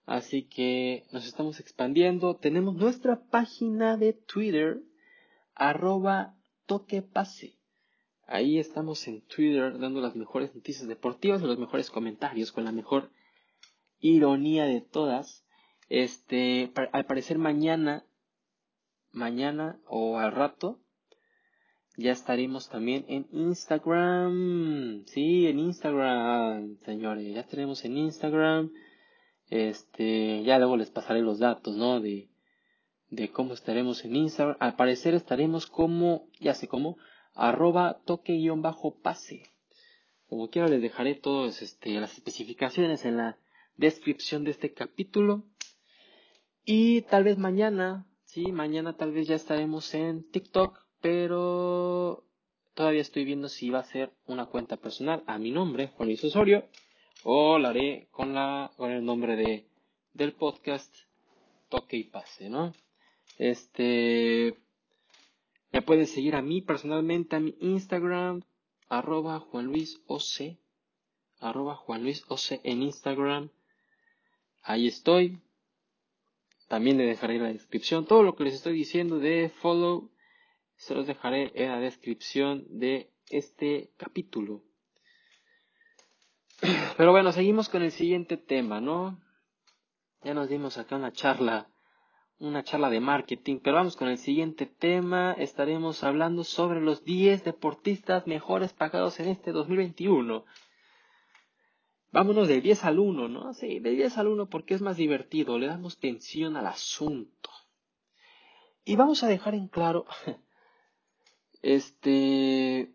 [0.07, 2.37] Así que nos estamos expandiendo.
[2.37, 4.81] Tenemos nuestra página de Twitter,
[5.55, 6.35] arroba
[6.67, 7.57] toquepase.
[8.27, 12.73] Ahí estamos en Twitter dando las mejores noticias deportivas y los mejores comentarios con la
[12.73, 13.11] mejor
[14.01, 15.45] ironía de todas.
[15.91, 18.05] Este, al parecer mañana,
[19.15, 20.81] mañana o al rato,
[21.97, 25.05] ya estaremos también en Instagram.
[25.07, 27.33] Sí, en Instagram, señores.
[27.33, 28.73] Ya estaremos en Instagram.
[29.49, 32.01] Este, ya luego les pasaré los datos, ¿no?
[32.01, 32.31] De,
[33.11, 34.57] de cómo estaremos en Instagram.
[34.59, 36.97] Al parecer estaremos como, ya sé cómo,
[37.33, 39.43] arroba toque-pase.
[40.27, 43.39] Como quiera les dejaré todas este, las especificaciones en la
[43.77, 45.45] descripción de este capítulo.
[46.65, 52.25] Y tal vez mañana, sí, mañana tal vez ya estaremos en TikTok pero
[52.75, 56.25] todavía estoy viendo si va a ser una cuenta personal a mi nombre, Juan Luis
[56.25, 56.65] Osorio,
[57.23, 59.69] o la haré con, la, con el nombre de,
[60.15, 60.93] del podcast
[61.69, 62.73] Toque y Pase, ¿no?
[63.39, 64.57] Este,
[65.71, 68.43] me pueden seguir a mí personalmente a mi Instagram,
[68.89, 70.03] arroba Juan Luis
[71.39, 72.25] arroba Juan Luis
[72.65, 73.51] en Instagram.
[74.65, 75.39] Ahí estoy.
[76.69, 80.11] También le dejaré la descripción todo lo que les estoy diciendo de follow
[80.77, 84.63] se los dejaré en la descripción de este capítulo.
[86.97, 89.21] Pero bueno, seguimos con el siguiente tema, ¿no?
[90.23, 91.69] Ya nos dimos acá una charla,
[92.39, 95.35] una charla de marketing, pero vamos con el siguiente tema.
[95.35, 100.47] Estaremos hablando sobre los 10 deportistas mejores pagados en este 2021.
[102.15, 103.55] Vámonos de 10 al 1, ¿no?
[103.55, 107.51] Sí, de 10 al 1 porque es más divertido, le damos tensión al asunto.
[108.85, 110.07] Y vamos a dejar en claro
[111.63, 112.95] Este.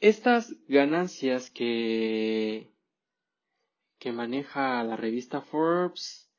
[0.00, 2.72] Estas ganancias que,
[4.00, 6.32] que maneja la revista Forbes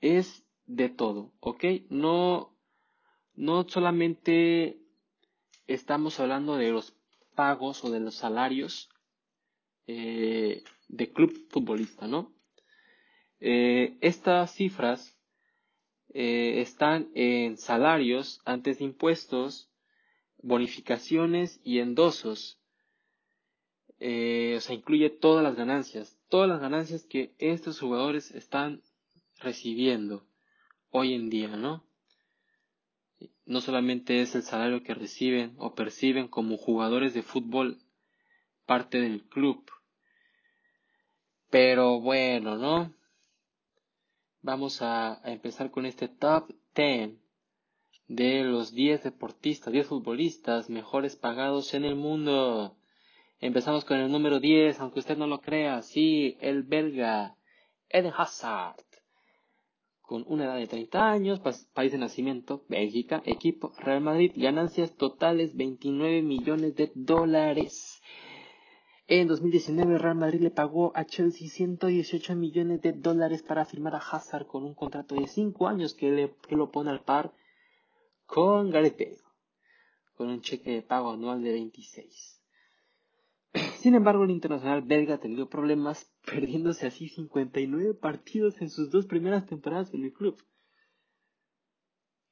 [0.00, 1.64] es de todo, ¿ok?
[1.90, 2.56] No,
[3.34, 4.78] no solamente
[5.66, 6.96] estamos hablando de los
[7.34, 8.88] pagos o de los salarios
[9.86, 12.32] eh, de club futbolista, ¿no?
[13.40, 15.18] Eh, estas cifras
[16.14, 19.70] eh, están en salarios antes de impuestos,
[20.38, 22.60] bonificaciones y endosos.
[23.96, 28.82] O sea, incluye todas las ganancias, todas las ganancias que estos jugadores están
[29.38, 30.26] recibiendo
[30.90, 31.84] hoy en día, ¿no?
[33.46, 37.78] No solamente es el salario que reciben o perciben como jugadores de fútbol
[38.66, 39.64] parte del club.
[41.50, 42.94] Pero bueno, ¿no?
[44.44, 47.12] vamos a, empezar con este top 10
[48.08, 52.76] de los 10 deportistas, 10 futbolistas mejores pagados en el mundo.
[53.40, 57.38] Empezamos con el número 10, aunque usted no lo crea, sí, el belga
[57.88, 58.84] Eden Hazard,
[60.06, 61.40] con una edad de 30 años,
[61.72, 68.02] país de nacimiento, Bélgica, equipo Real Madrid, ganancias totales 29 millones de dólares.
[69.06, 73.98] En 2019 Real Madrid le pagó a Chelsea 118 millones de dólares para firmar a
[73.98, 77.32] Hazard con un contrato de 5 años que, le, que lo pone al par
[78.26, 79.20] con Gareth
[80.16, 82.33] con un cheque de pago anual de 26.
[83.84, 89.04] Sin embargo, el internacional belga ha tenido problemas, perdiéndose así 59 partidos en sus dos
[89.04, 90.42] primeras temporadas en el club.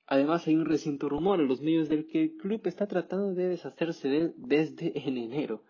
[0.07, 3.49] Además, hay un reciente rumor en los medios del que el club está tratando de
[3.49, 5.62] deshacerse de él desde en enero.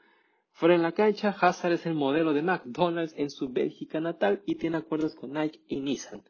[0.52, 4.54] Fuera en la cancha, Hazard es el modelo de McDonald's en su Bélgica natal y
[4.54, 6.22] tiene acuerdos con Nike y Nissan.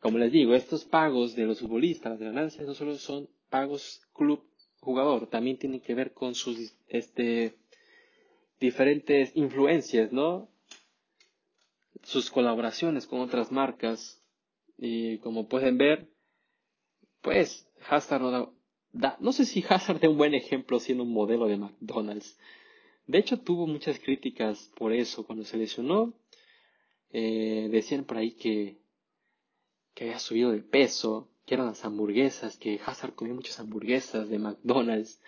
[0.00, 5.26] Como les digo, estos pagos de los futbolistas, las ganancias, no solo son pagos club-jugador,
[5.26, 7.58] también tienen que ver con sus este,
[8.60, 10.48] diferentes influencias, ¿no?
[12.02, 14.22] Sus colaboraciones con otras marcas.
[14.76, 16.08] Y como pueden ver,
[17.20, 18.54] pues Hazard no
[18.92, 22.38] da, no sé si Hazard es un buen ejemplo siendo un modelo de McDonald's.
[23.06, 26.14] De hecho, tuvo muchas críticas por eso cuando se lesionó.
[27.10, 28.78] Eh, decían por ahí que,
[29.94, 34.38] que había subido de peso, que eran las hamburguesas, que Hazard comía muchas hamburguesas de
[34.38, 35.20] McDonald's.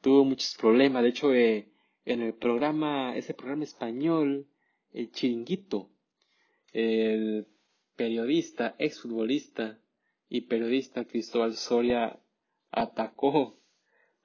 [0.00, 1.02] Tuvo muchos problemas.
[1.02, 1.68] De hecho, eh,
[2.08, 4.46] en el programa, ese programa español,
[4.92, 5.90] El Chiringuito,
[6.72, 7.46] el
[7.96, 9.78] periodista, exfutbolista
[10.28, 12.18] y periodista Cristóbal Soria
[12.70, 13.58] atacó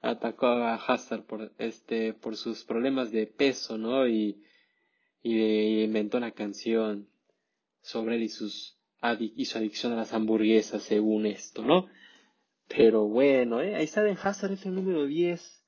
[0.00, 4.06] atacó a Hazard por este por sus problemas de peso, ¿no?
[4.06, 4.42] Y,
[5.22, 7.08] y, inventó una canción
[7.82, 8.78] sobre él y sus
[9.18, 11.86] y su adicción a las hamburguesas según esto, ¿no?
[12.68, 13.74] Pero bueno, ¿eh?
[13.74, 15.63] ahí está en Hazard es el número 10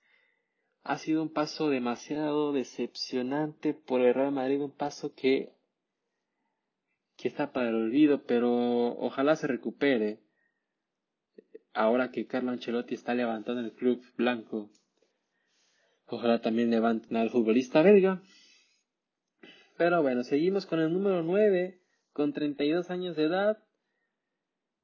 [0.86, 5.52] ha sido un paso demasiado decepcionante por el Real Madrid, un paso que,
[7.16, 10.20] que está para el olvido, pero ojalá se recupere.
[11.74, 14.70] Ahora que Carlo Ancelotti está levantando el club blanco,
[16.06, 18.22] ojalá también levanten al futbolista belga.
[19.76, 21.80] Pero bueno, seguimos con el número 9,
[22.12, 23.58] con 32 años de edad.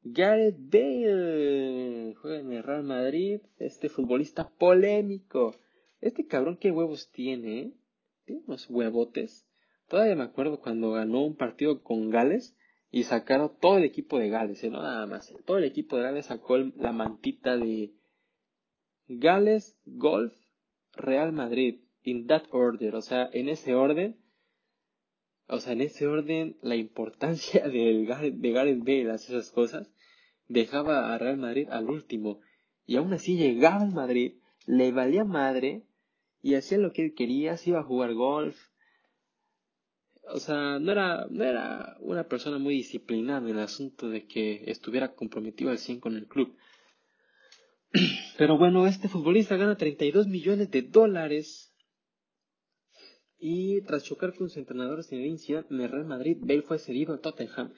[0.03, 5.55] Gareth Bale juega en el Real Madrid, este futbolista polémico
[6.03, 7.73] este cabrón, qué huevos tiene, ¿eh?
[8.25, 9.49] Tiene unos huevotes.
[9.89, 12.57] Todavía me acuerdo cuando ganó un partido con Gales
[12.91, 14.71] y sacaron todo el equipo de Gales, ¿eh?
[14.71, 15.33] no nada más.
[15.47, 17.95] Todo el equipo de Gales sacó la mantita de
[19.07, 20.35] Gales, Golf,
[20.95, 24.19] Real Madrid, in that order, o sea, en ese orden.
[25.47, 29.93] O sea, en ese orden, la importancia del, de Gareth Bale, esas cosas,
[30.49, 32.41] dejaba a Real Madrid al último.
[32.87, 34.35] Y aún así llegaba al Madrid,
[34.67, 35.85] le valía madre
[36.43, 38.59] y hacía lo que él quería, se iba a jugar golf.
[40.25, 44.65] O sea, no era, no era una persona muy disciplinada en el asunto de que
[44.67, 46.57] estuviera comprometido al 100 con el club.
[48.39, 51.73] Pero bueno, este futbolista gana 32 millones de dólares.
[53.39, 56.79] Y tras chocar con sus entrenadores en el incidente en el Real Madrid, Bale fue
[56.79, 57.73] cedido a Tottenham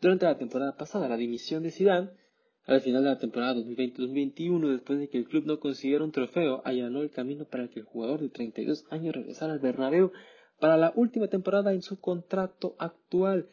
[0.00, 1.08] durante la temporada pasada.
[1.08, 2.10] La dimisión de Zidane
[2.66, 6.62] al final de la temporada 2020-2021, después de que el club no consiguiera un trofeo,
[6.64, 10.10] allanó el camino para que el jugador de 32 años regresara al Bernabéu
[10.58, 13.48] para la última temporada en su contrato actual.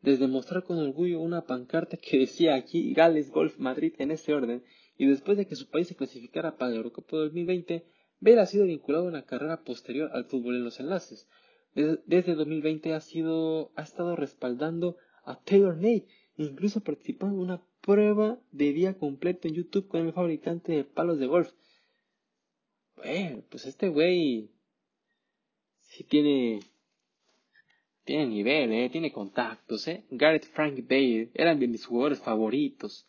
[0.00, 4.64] Desde mostrar con orgullo una pancarta que decía aquí Gales Golf Madrid en ese orden,
[4.96, 7.86] y después de que su país se clasificara para la Eurocopa 2020,
[8.20, 11.28] Bale ha sido vinculado a una carrera posterior al fútbol en los enlaces.
[11.74, 17.42] Desde, desde 2020 ha, sido, ha estado respaldando a Taylor May, e incluso participando en
[17.42, 21.52] una prueba de día completo en YouTube con el fabricante de palos de golf.
[22.96, 24.50] Bueno, pues este güey
[25.82, 26.60] sí tiene
[28.04, 30.04] tiene nivel, eh, tiene contactos, eh.
[30.10, 33.06] Gareth Frank Bale eran de mis jugadores favoritos.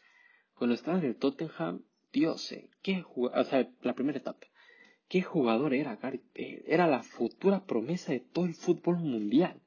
[0.56, 4.46] Cuando estaba en el Tottenham, Dios, eh, qué jugador, o sea, la primera etapa.
[5.08, 6.64] Qué jugador era Gareth Bale.
[6.68, 9.62] Era la futura promesa de todo el fútbol mundial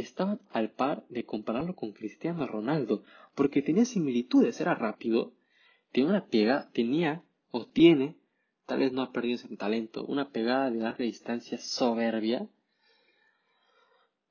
[0.00, 5.34] estaban al par de compararlo con Cristiano Ronaldo, porque tenía similitudes, era rápido,
[5.92, 8.16] tenía una pegada, tenía o tiene,
[8.66, 12.48] tal vez no ha perdido ese talento, una pegada de larga distancia soberbia.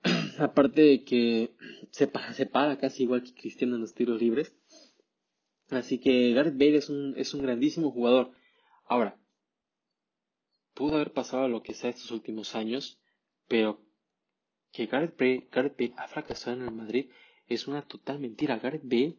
[0.40, 1.56] Aparte de que
[1.92, 4.56] se para, se para casi igual que Cristiano en los tiros libres.
[5.70, 8.32] Así que Gareth Bale es un, es un grandísimo jugador.
[8.86, 9.20] Ahora,
[10.74, 13.02] pudo haber pasado lo que sea estos últimos años,
[13.48, 13.87] pero
[14.72, 17.10] que Gareth Bale, ha fracasado en el Madrid
[17.48, 18.60] es una total mentira.
[18.60, 19.16] Gareth Bale,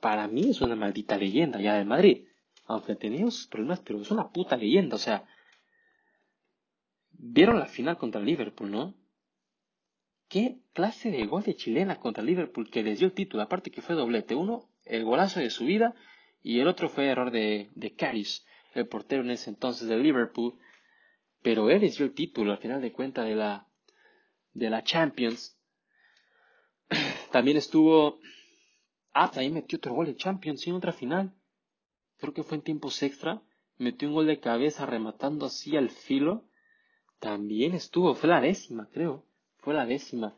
[0.00, 2.26] para mí, es una maldita leyenda ya del Madrid.
[2.64, 4.96] Aunque tenía sus problemas, pero es una puta leyenda.
[4.96, 5.26] O sea,
[7.10, 8.94] vieron la final contra Liverpool, ¿no?
[10.28, 13.42] ¿Qué clase de gol de chilena contra Liverpool que les dio el título?
[13.42, 14.34] Aparte que fue doblete.
[14.34, 15.94] Uno, el golazo de su vida,
[16.42, 17.94] y el otro fue error de, de
[18.74, 20.58] el portero en ese entonces del Liverpool
[21.42, 23.66] pero él les dio el título al final de cuentas de la,
[24.54, 25.56] de la Champions.
[27.32, 28.18] También estuvo,
[29.12, 31.32] ah, también metió otro gol de Champions en otra final.
[32.18, 33.42] Creo que fue en tiempos extra.
[33.78, 36.44] Metió un gol de cabeza rematando así al filo.
[37.18, 39.24] También estuvo, fue la décima, creo.
[39.58, 40.34] Fue la décima.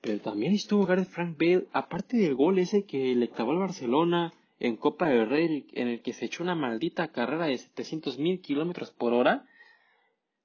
[0.00, 4.34] Pero también estuvo Gareth Frank Bale, aparte del gol ese que le clavó al Barcelona
[4.60, 8.40] en Copa del Rey, en el que se echó una maldita carrera de 700 mil
[8.40, 9.46] kilómetros por hora,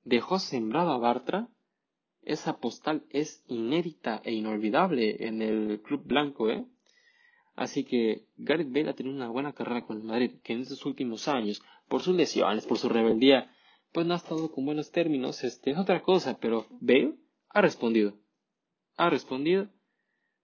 [0.04, 1.50] dejó sembrado a Bartra.
[2.24, 6.66] Esa postal es inédita e inolvidable en el club blanco, ¿eh?
[7.56, 10.86] Así que Gareth Bale ha tenido una buena carrera con el Madrid, que en estos
[10.86, 13.54] últimos años, por sus lesiones, por su rebeldía,
[13.92, 15.44] pues no ha estado con buenos términos.
[15.44, 17.16] Este es otra cosa, pero Bale
[17.50, 18.14] ha respondido
[19.00, 19.70] ha respondido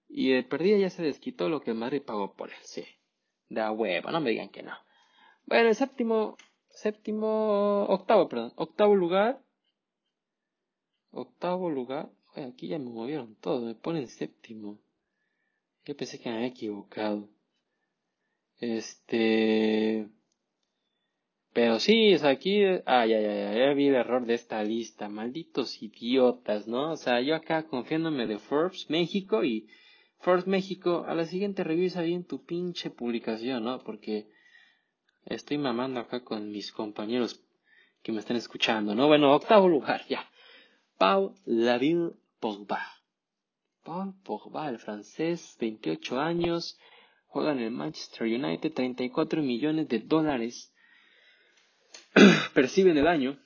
[0.08, 2.86] y de perdida ya se desquitó lo que el Madrid pagó por él, sí.
[3.50, 4.72] Da huevo, no me digan que no.
[5.46, 6.38] Bueno, el séptimo,
[6.70, 9.42] séptimo, octavo, perdón, octavo lugar.
[11.16, 12.10] Octavo lugar.
[12.36, 14.78] Aquí ya me movieron todo, me ponen séptimo.
[15.86, 17.30] Yo pensé que me había equivocado.
[18.60, 20.10] Este.
[21.54, 25.82] Pero sí, sea, aquí, ya, ya, ya, ya vi el error de esta lista, malditos
[25.82, 26.92] idiotas, ¿no?
[26.92, 29.70] O sea, yo acá confiándome de Forbes México y
[30.20, 33.82] Forbes México, a la siguiente revisa bien tu pinche publicación, ¿no?
[33.86, 34.28] Porque
[35.26, 37.42] estoy mamando acá con mis compañeros
[38.04, 39.08] que me están escuchando, ¿no?
[39.08, 40.30] Bueno, octavo lugar, ya.
[40.98, 42.80] Paul Laville Pogba.
[43.84, 46.80] Paul Pogba, el francés, 28 años,
[47.28, 50.74] juega en el Manchester United, 34 millones de dólares
[52.54, 53.38] perciben el año.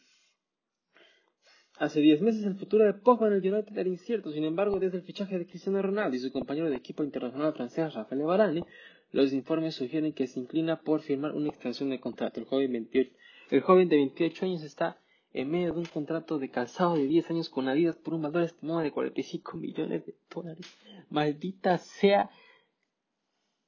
[1.77, 4.97] Hace 10 meses el futuro de Pogba en el United era incierto, sin embargo, desde
[4.97, 8.63] el fichaje de Cristiano Ronaldo y su compañero de equipo internacional francés Rafael Varane,
[9.11, 12.39] los informes sugieren que se inclina por firmar una extensión de contrato.
[12.39, 13.11] El joven, 28,
[13.51, 14.99] el joven de 28 años está
[15.33, 18.43] en medio de un contrato de calzado de 10 años con Adidas por un valor
[18.43, 20.65] estimado de 45 millones de dólares.
[21.09, 22.29] Maldita sea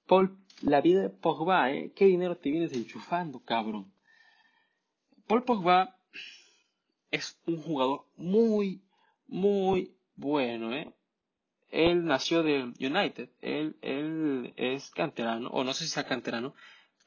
[0.07, 1.91] Paul, la vida de Pogba, ¿eh?
[1.95, 3.93] ¿Qué dinero te vienes enchufando, cabrón?
[5.27, 5.95] Paul Pogba
[7.11, 8.81] es un jugador muy,
[9.27, 10.93] muy bueno, ¿eh?
[11.69, 16.53] Él nació de United, él, él es canterano, o no sé si sea canterano,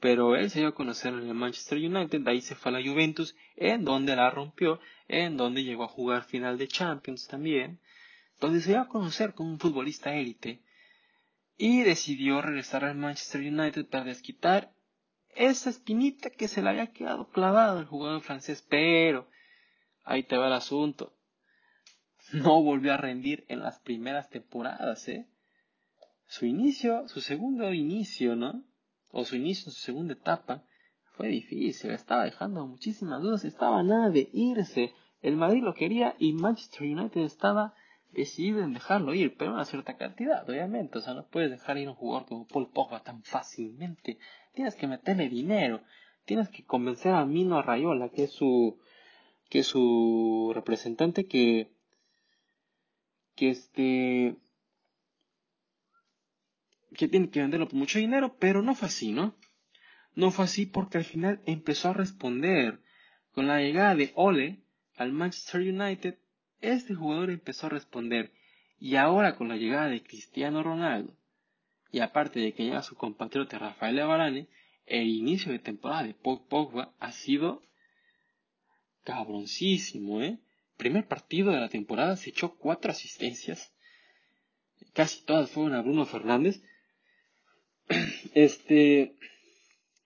[0.04, 2.78] pero él se dio a conocer en el Manchester United, de ahí se fue a
[2.78, 4.78] la Juventus, en donde la rompió,
[5.08, 7.80] en donde llegó a jugar final de Champions también,
[8.38, 10.60] donde se dio a conocer como un futbolista élite,
[11.56, 14.74] y decidió regresar al Manchester United para desquitar
[15.34, 19.26] esa espinita que se le había quedado clavada al jugador francés, pero
[20.02, 21.16] ahí te va el asunto.
[22.34, 25.26] No volvió a rendir en las primeras temporadas, ¿eh?
[26.26, 28.64] Su inicio, su segundo inicio, ¿no?
[29.16, 30.64] O su inicio, su segunda etapa,
[31.12, 34.92] fue difícil, estaba dejando muchísimas dudas, estaba nada de irse.
[35.22, 37.74] El Madrid lo quería y Manchester United estaba
[38.10, 40.98] decidido en dejarlo ir, pero una cierta cantidad, obviamente.
[40.98, 44.18] O sea, no puedes dejar ir a un jugador como Paul Pogba tan fácilmente.
[44.52, 45.82] Tienes que meterle dinero.
[46.24, 48.80] Tienes que convencer a Mino Rayola, que es su,
[49.48, 51.70] que es su representante, que,
[53.36, 54.36] que este,
[56.94, 59.36] que tiene que venderlo por mucho dinero, pero no fue así, ¿no?
[60.14, 62.80] No fue así porque al final empezó a responder.
[63.32, 64.62] Con la llegada de Ole
[64.96, 66.18] al Manchester United,
[66.60, 68.32] este jugador empezó a responder.
[68.78, 71.16] Y ahora con la llegada de Cristiano Ronaldo,
[71.90, 74.48] y aparte de que llega su compatriota Rafael Varane,
[74.86, 77.62] el inicio de temporada de Pogba ha sido
[79.04, 80.38] cabroncísimo, ¿eh?
[80.76, 83.72] Primer partido de la temporada se echó cuatro asistencias.
[84.92, 86.62] Casi todas fueron a Bruno Fernández.
[88.34, 89.16] Este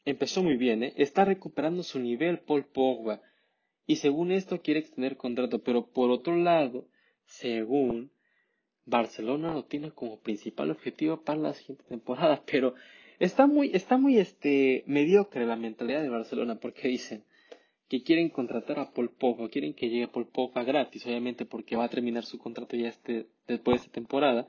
[0.05, 0.95] empezó muy bien, ¿eh?
[0.97, 3.21] Está recuperando su nivel Paul Pogba.
[3.87, 5.63] Y según esto quiere extender contrato.
[5.63, 6.89] Pero por otro lado,
[7.27, 8.11] según
[8.89, 12.75] Barcelona lo tiene como principal objetivo para la siguiente temporada, pero
[13.19, 17.25] está muy, está muy este, mediocre la mentalidad de Barcelona porque dicen
[17.89, 21.85] que quieren contratar a Paul Pogba, quieren que llegue Paul Pogba gratis, obviamente porque va
[21.85, 24.47] a terminar su contrato ya este, después de esta temporada,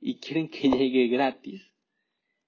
[0.00, 1.62] y quieren que llegue gratis.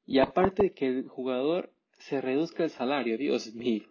[0.07, 3.85] Y aparte de que el jugador se reduzca el salario, Dios mío,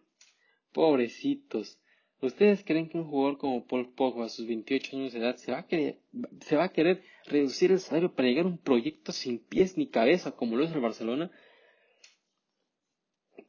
[0.73, 1.79] pobrecitos.
[2.21, 5.51] ¿Ustedes creen que un jugador como Paul Pogba a sus 28 años de edad se
[5.51, 5.99] va a querer,
[6.41, 9.87] se va a querer reducir el salario para llegar a un proyecto sin pies ni
[9.87, 11.31] cabeza como lo es el Barcelona?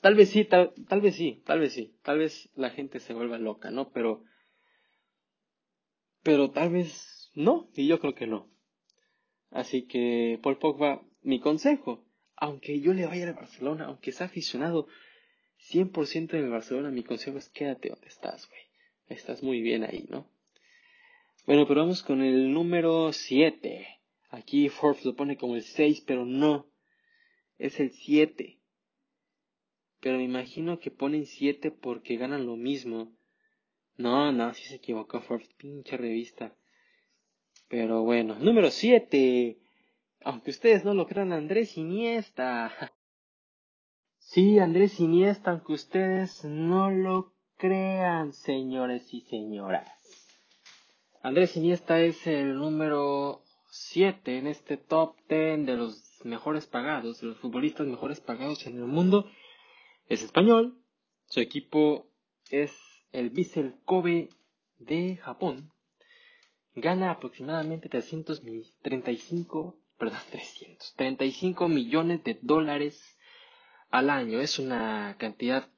[0.01, 3.39] Tal vez sí, tal, vez sí, tal vez sí, tal vez la gente se vuelva
[3.39, 3.91] loca, ¿no?
[3.91, 4.25] Pero,
[6.23, 8.49] pero tal vez no, y yo creo que no.
[9.51, 12.05] Así que, Paul Pogba, mi consejo,
[12.41, 14.89] aunque yo le vaya al Barcelona, aunque sea aficionado
[15.71, 18.63] 100% del Barcelona, mi consejo es quédate donde estás, güey.
[19.09, 20.27] Estás muy bien ahí, ¿no?
[21.47, 23.87] Bueno, pero vamos con el número 7.
[24.31, 26.67] Aquí Forbes lo pone como el 6, pero no.
[27.59, 28.59] Es el 7.
[30.01, 33.13] Pero me imagino que ponen 7 porque ganan lo mismo.
[33.97, 36.55] No, no, si se equivocó Forbes, pinche revista.
[37.69, 39.59] Pero bueno, número 7.
[40.23, 42.73] Aunque ustedes no lo crean, Andrés Iniesta.
[44.23, 49.91] Sí, Andrés Iniesta, aunque ustedes no lo crean, señores y señoras.
[51.21, 57.29] Andrés Iniesta es el número 7 en este top 10 de los mejores pagados, de
[57.29, 59.29] los futbolistas mejores pagados en el mundo.
[60.09, 60.81] Es español,
[61.27, 62.07] su equipo
[62.51, 62.73] es
[63.13, 64.29] el Vissel Kobe
[64.79, 65.73] de Japón.
[66.75, 73.19] Gana aproximadamente 335, perdón, 335 millones de dólares
[73.91, 74.41] al año.
[74.41, 75.69] Es una cantidad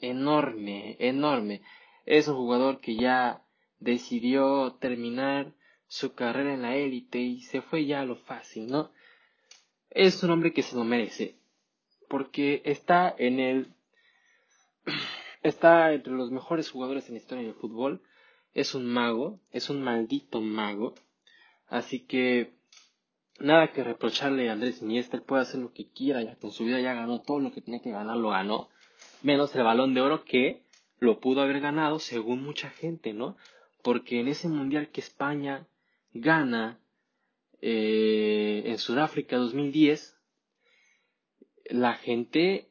[0.00, 1.62] enorme, enorme.
[2.04, 3.44] Es un jugador que ya
[3.78, 5.52] decidió terminar
[5.86, 8.90] su carrera en la élite y se fue ya a lo fácil, ¿no?
[9.90, 11.36] Es un hombre que se lo merece,
[12.08, 13.74] porque está en el...
[15.42, 18.02] está entre los mejores jugadores en la historia del fútbol,
[18.54, 20.94] es un mago, es un maldito mago,
[21.68, 22.54] así que
[23.42, 26.64] nada que reprocharle a Andrés Iniesta, él puede hacer lo que quiera, ya con su
[26.64, 28.68] vida ya ganó todo lo que tenía que ganar, lo ganó,
[29.22, 30.62] menos el balón de oro que
[30.98, 33.36] lo pudo haber ganado según mucha gente, ¿no?
[33.82, 35.66] Porque en ese mundial que España
[36.14, 36.78] gana
[37.60, 40.16] eh, en Sudáfrica 2010,
[41.70, 42.68] la gente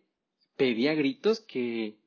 [0.55, 1.97] pedía gritos que,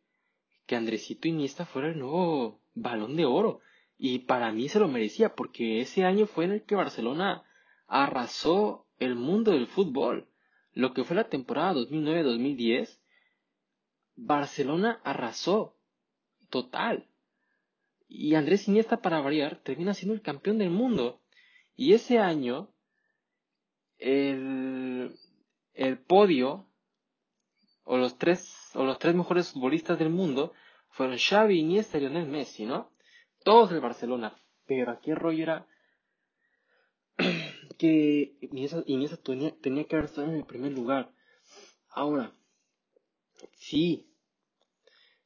[0.67, 3.61] que Andresito Iniesta fuera el nuevo balón de oro.
[3.99, 7.45] Y para mí se lo merecía, porque ese año fue en el que Barcelona
[7.87, 10.29] arrasó el mundo del fútbol.
[10.73, 13.01] Lo que fue la temporada 2009-2010,
[14.17, 15.77] Barcelona arrasó.
[16.51, 17.09] Total.
[18.09, 21.21] Y Andrés Iniesta, para variar, termina siendo el campeón del mundo.
[21.75, 22.73] Y ese año,
[23.99, 25.19] el,
[25.73, 26.69] el podio,
[27.83, 30.53] o los tres, o los tres mejores futbolistas del mundo,
[30.91, 32.93] fueron Xavi, Iniesta y Lionel Messi, ¿no?
[33.43, 34.37] Todos del Barcelona.
[34.67, 35.67] Pero aquí el rollo era
[37.77, 38.83] que Iniesta,
[39.23, 41.13] tenía, que haber estado en el primer lugar.
[41.89, 42.35] Ahora,
[43.57, 44.09] sí,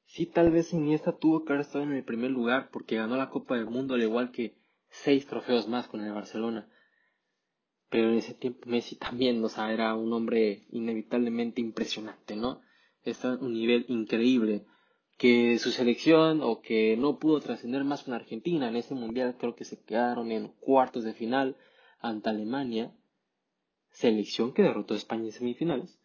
[0.06, 3.30] sí tal vez Iniesta tuvo que haber estado en el primer lugar porque ganó la
[3.30, 4.56] Copa del Mundo al igual que
[4.90, 6.68] seis trofeos más con el Barcelona.
[7.90, 12.60] Pero en ese tiempo Messi también, o sea, era un hombre inevitablemente impresionante, ¿no?
[13.02, 14.66] Está un nivel increíble.
[15.16, 19.56] Que su selección o que no pudo trascender más con Argentina en ese mundial, creo
[19.56, 21.56] que se quedaron en cuartos de final
[22.00, 22.92] ante Alemania,
[23.90, 25.98] selección que derrotó a España en semifinales.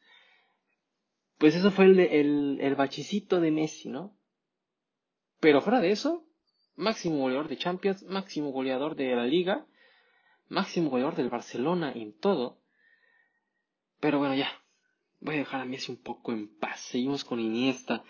[1.37, 4.15] Pues eso fue el, el, el bachicito de Messi, ¿no?
[5.39, 6.25] Pero fuera de eso,
[6.75, 9.65] máximo goleador de Champions, máximo goleador de la Liga,
[10.47, 12.59] máximo goleador del Barcelona en todo.
[13.99, 14.49] Pero bueno, ya,
[15.19, 16.79] voy a dejar a Messi un poco en paz.
[16.79, 18.03] Seguimos con Iniesta.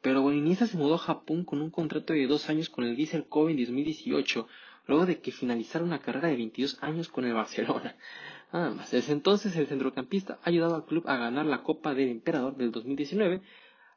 [0.00, 2.94] Pero bueno, Iniesta se mudó a Japón con un contrato de dos años con el
[2.94, 4.46] Vissel Kobe en 2018
[4.86, 7.96] luego de que finalizara una carrera de 22 años con el Barcelona.
[8.52, 8.90] Nada más.
[8.90, 12.70] Desde entonces el centrocampista ha ayudado al club a ganar la Copa del Emperador del
[12.70, 13.42] 2019,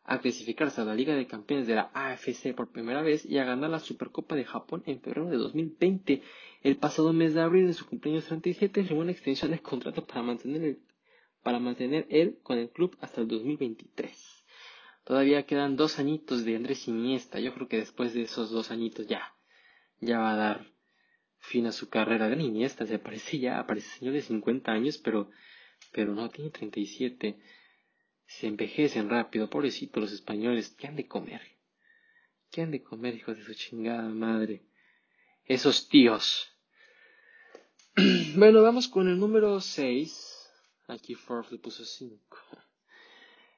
[0.03, 3.45] a clasificarse a la Liga de Campeones de la AFC por primera vez y a
[3.45, 6.23] ganar la Supercopa de Japón en febrero de 2020.
[6.63, 10.23] El pasado mes de abril de su cumpleaños 37 firmó una extensión de contrato para
[10.23, 10.79] mantener, el,
[11.43, 14.45] para mantener él con el club hasta el 2023.
[15.03, 17.39] Todavía quedan dos añitos de Andrés Iniesta.
[17.39, 19.35] Yo creo que después de esos dos añitos ya,
[20.01, 20.78] ya va a dar
[21.39, 22.29] fin a su carrera.
[22.29, 25.29] de Iniesta se parece ya, parece señor de 50 años, pero,
[25.91, 27.39] pero no, tiene 37.
[28.25, 31.41] Se envejecen rápido, pobrecito los españoles, ¿qué han de comer?
[32.51, 34.63] ¿Qué han de comer, hijos de su chingada madre?
[35.45, 36.55] Esos tíos.
[38.35, 40.35] bueno, vamos con el número 6.
[40.87, 42.37] Aquí Forbes le puso 5.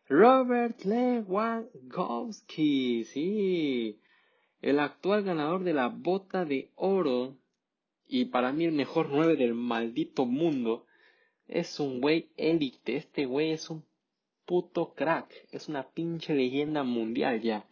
[0.09, 4.01] Robert Lewandowski, sí,
[4.61, 7.37] el actual ganador de la bota de oro
[8.11, 10.85] y para mí el mejor 9 del maldito mundo,
[11.47, 12.97] es un güey élite.
[12.97, 13.85] Este güey es un
[14.45, 15.33] puto crack.
[15.49, 17.65] Es una pinche leyenda mundial ya.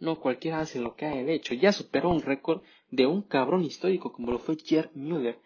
[0.00, 1.54] No cualquiera hace lo que ha hecho.
[1.54, 5.38] Ya superó un récord de un cabrón histórico como lo fue Gerd Müller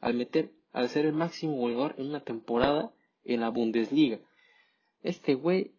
[0.00, 2.92] al meter, al ser el máximo goleador en una temporada
[3.24, 4.20] en la Bundesliga.
[5.00, 5.72] Este güey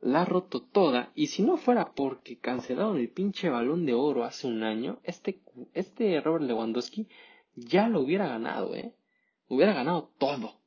[0.00, 4.24] la ha roto toda y si no fuera porque cancelaron el pinche balón de oro
[4.24, 5.40] hace un año, este,
[5.72, 7.08] este Robert Lewandowski
[7.54, 8.94] ya lo hubiera ganado, ¿eh?
[9.48, 10.60] Hubiera ganado todo,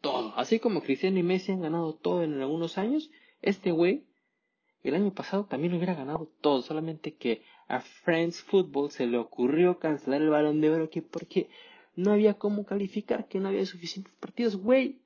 [0.00, 0.32] todo.
[0.36, 3.10] Así como Cristiano y Messi han ganado todo en algunos años,
[3.42, 4.06] este güey
[4.82, 9.18] el año pasado también lo hubiera ganado todo, solamente que a Friends Football se le
[9.18, 11.50] ocurrió cancelar el balón de oro que porque
[11.96, 15.02] no había cómo calificar, que no había suficientes partidos, güey.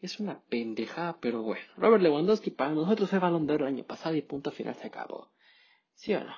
[0.00, 1.62] Es una pendejada, pero bueno.
[1.76, 4.86] Robert Lewandowski para nosotros fue balón de oro el año pasado y punto final se
[4.86, 5.30] acabó.
[5.94, 6.34] ¿Sí o no?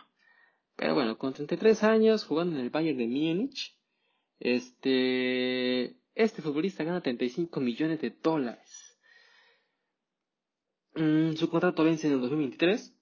[0.76, 3.78] Pero bueno, con 33 años, jugando en el Bayern de Múnich,
[4.40, 8.98] este, este futbolista gana 35 millones de dólares.
[10.94, 12.94] Mm, su contrato vence en el 2023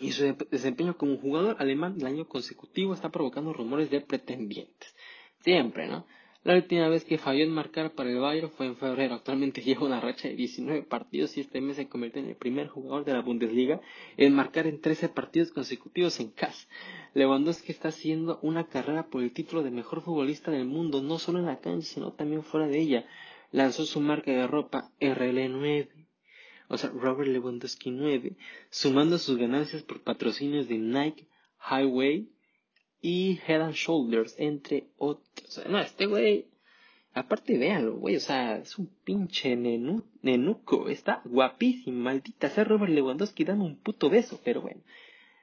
[0.00, 4.94] y su desempeño como jugador alemán del año consecutivo está provocando rumores de pretendientes.
[5.40, 6.06] Siempre, ¿no?
[6.44, 9.14] La última vez que falló en marcar para el Bayern fue en febrero.
[9.14, 12.68] Actualmente lleva una racha de 19 partidos y este mes se convierte en el primer
[12.68, 13.80] jugador de la Bundesliga
[14.18, 16.68] en marcar en 13 partidos consecutivos en casa.
[17.14, 21.38] Lewandowski está haciendo una carrera por el título de mejor futbolista del mundo, no solo
[21.38, 23.06] en la cancha, sino también fuera de ella.
[23.50, 25.88] Lanzó su marca de ropa RL9,
[26.68, 28.36] o sea, Robert Lewandowski 9,
[28.68, 31.26] sumando sus ganancias por patrocinios de Nike,
[31.70, 32.33] Highway,
[33.04, 35.60] y Head and Shoulders, entre otros.
[35.68, 36.46] no, este güey,
[37.12, 43.44] aparte véanlo, güey, o sea, es un pinche nenuco, está guapísimo, maldita sea Robert Lewandowski
[43.44, 44.80] dando un puto beso, pero bueno,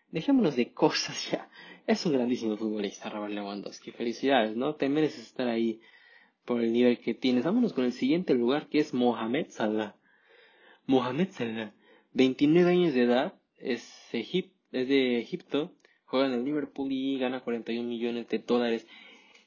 [0.09, 1.49] dejémonos de cosas ya.
[1.85, 4.73] Es un grandísimo futbolista, Robert Lewandowski, felicidades, ¿no?
[4.73, 5.81] Te mereces estar ahí
[6.45, 7.43] por el nivel que tienes.
[7.43, 9.95] Vámonos con el siguiente lugar que es Mohamed Salah.
[10.87, 11.75] Mohamed Salah,
[12.13, 15.75] 29 años de edad, es, es de Egipto,
[16.11, 18.85] juega en el Liverpool y gana 41 millones de dólares.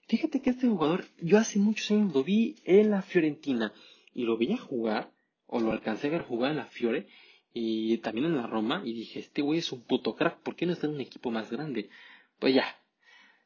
[0.08, 3.74] Fíjate que este jugador, yo hace muchos años lo vi en la Fiorentina
[4.14, 5.12] y lo veía jugar,
[5.46, 7.06] o lo alcancé a ver jugar en la Fiore
[7.52, 10.64] y también en la Roma y dije, este güey es un puto crack, ¿por qué
[10.64, 11.90] no está en un equipo más grande?
[12.38, 12.64] Pues ya.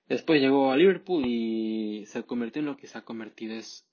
[0.09, 3.55] Después llegó a Liverpool y se convirtió en lo que se ha convertido.
[3.55, 3.87] Es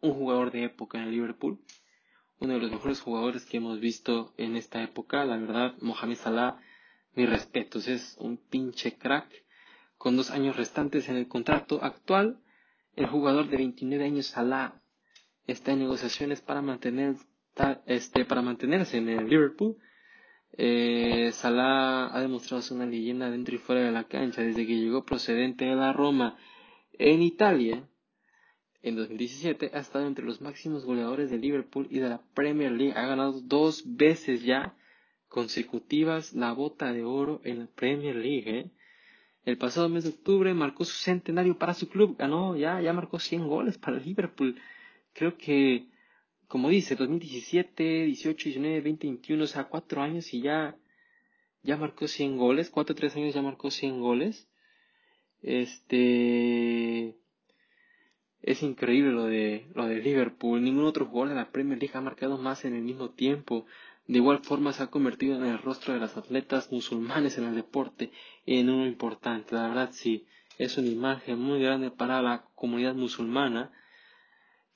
[0.00, 1.58] un jugador de época en el Liverpool.
[2.38, 5.24] Uno de los mejores jugadores que hemos visto en esta época.
[5.24, 6.60] La verdad, Mohamed Salah
[7.16, 9.28] mis respetos, es un pinche crack.
[9.96, 12.40] Con dos años restantes en el contrato actual,
[12.96, 14.82] el jugador de 29 años, Salah,
[15.46, 17.16] está en negociaciones para, mantener,
[17.86, 19.76] este, para mantenerse en el Liverpool.
[20.56, 24.76] Eh, Salah ha demostrado ser una leyenda dentro y fuera de la cancha desde que
[24.76, 26.36] llegó procedente de la Roma
[26.92, 27.88] en Italia.
[28.82, 32.92] En 2017 ha estado entre los máximos goleadores de Liverpool y de la Premier League.
[32.94, 34.76] Ha ganado dos veces ya
[35.34, 38.48] consecutivas la bota de oro en la Premier League.
[38.56, 38.70] ¿eh?
[39.44, 43.18] El pasado mes de octubre marcó su centenario para su club, ganó, ya, ya marcó
[43.18, 44.54] 100 goles para Liverpool.
[45.12, 45.88] Creo que,
[46.46, 50.76] como dice, 2017, 18, 19, 20, 21, o sea, cuatro años y ya,
[51.64, 54.48] ya marcó 100 goles, cuatro, tres años ya marcó 100 goles.
[55.42, 57.16] Este,
[58.40, 60.62] es increíble lo de, lo de Liverpool.
[60.62, 63.66] Ningún otro jugador de la Premier League ha marcado más en el mismo tiempo.
[64.06, 67.54] De igual forma se ha convertido en el rostro de las atletas musulmanes en el
[67.54, 68.12] deporte
[68.44, 69.54] en uno importante.
[69.54, 70.26] La verdad sí,
[70.58, 73.72] es una imagen muy grande para la comunidad musulmana,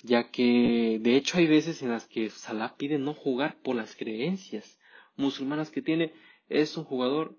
[0.02, 3.94] ya que de hecho hay veces en las que Salah pide no jugar por las
[3.94, 4.78] creencias
[5.16, 6.14] musulmanas que tiene.
[6.48, 7.36] Es un jugador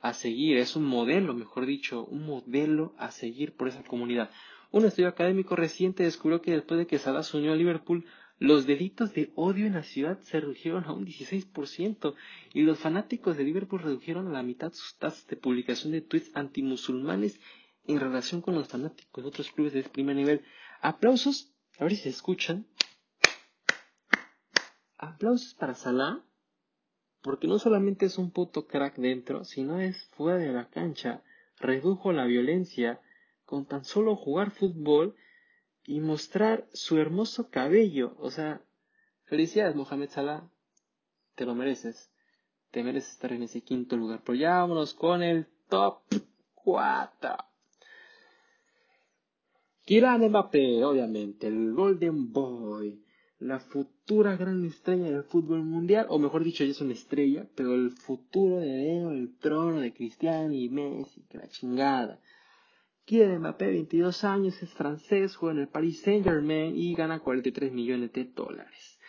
[0.00, 4.30] a seguir, es un modelo, mejor dicho, un modelo a seguir por esa comunidad.
[4.70, 8.04] Un estudio académico reciente descubrió que después de que Salah se unió a Liverpool,
[8.38, 12.14] los delitos de odio en la ciudad se redujeron a un 16%
[12.54, 16.30] y los fanáticos de Liverpool redujeron a la mitad sus tasas de publicación de tweets
[16.34, 17.40] antimusulmanes
[17.84, 20.44] en relación con los fanáticos de otros clubes de primer nivel.
[20.80, 22.66] Aplausos, a ver si se escuchan.
[24.96, 26.24] Aplausos para Salah,
[27.22, 31.22] porque no solamente es un puto crack dentro, sino es fuera de la cancha.
[31.58, 33.00] Redujo la violencia
[33.44, 35.16] con tan solo jugar fútbol
[35.88, 38.14] y mostrar su hermoso cabello.
[38.18, 38.60] O sea,
[39.24, 40.46] felicidades Mohamed Salah,
[41.34, 42.12] te lo mereces.
[42.70, 44.20] Te mereces estar en ese quinto lugar.
[44.22, 46.02] Pero ya vámonos con el top
[46.56, 47.36] 4.
[49.86, 53.02] Kylian Mbappé, obviamente, el Golden Boy,
[53.38, 57.74] la futura gran estrella del fútbol mundial, o mejor dicho, ya es una estrella, pero
[57.74, 62.20] el futuro de el trono de Cristiano y Messi, que la chingada.
[63.08, 67.72] Kylian Mbappé, 22 años, es francés, juega en el Paris Saint Germain y gana 43
[67.72, 69.00] millones de dólares.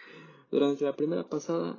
[0.50, 1.78] Durante la primera pasada,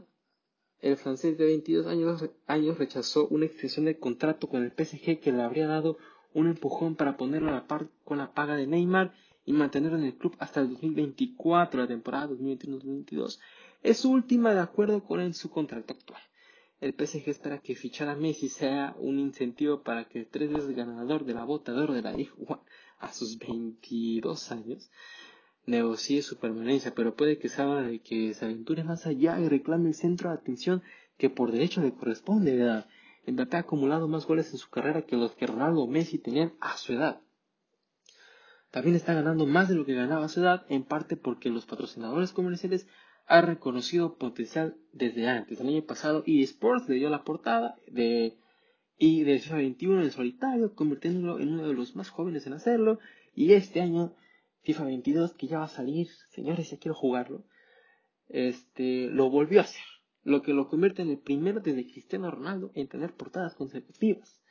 [0.80, 5.32] el francés de 22 años, años rechazó una extensión de contrato con el PSG que
[5.32, 5.96] le habría dado
[6.34, 9.14] un empujón para ponerlo a la par con la paga de Neymar
[9.46, 13.40] y mantenerlo en el club hasta el 2024, la temporada 2021-2022.
[13.82, 16.20] Es su última de acuerdo con su contrato actual.
[16.80, 20.74] El PSG espera que fichar a Messi sea un incentivo para que el tres veces
[20.74, 22.16] ganador de la bota de de la
[22.98, 24.90] a sus 22 años
[25.66, 29.88] negocie su permanencia, pero puede que hable de que se aventure más allá y reclame
[29.88, 30.82] el centro de atención
[31.18, 32.84] que por derecho le corresponde.
[33.26, 36.78] Mbappé ha acumulado más goles en su carrera que los que Ronaldo Messi tenían a
[36.78, 37.20] su edad.
[38.70, 41.66] También está ganando más de lo que ganaba a su edad, en parte porque los
[41.66, 42.86] patrocinadores comerciales
[43.30, 45.60] han reconocido potencial desde antes.
[45.60, 48.36] El año pasado eSports le dio la portada de
[48.98, 52.98] y de FIFA 21 en solitario, convirtiéndolo en uno de los más jóvenes en hacerlo.
[53.32, 54.16] Y este año,
[54.62, 57.44] FIFA 22, que ya va a salir, señores, ya quiero jugarlo,
[58.28, 59.84] este, lo volvió a hacer.
[60.24, 64.42] Lo que lo convierte en el primero desde Cristiano Ronaldo en tener portadas consecutivas.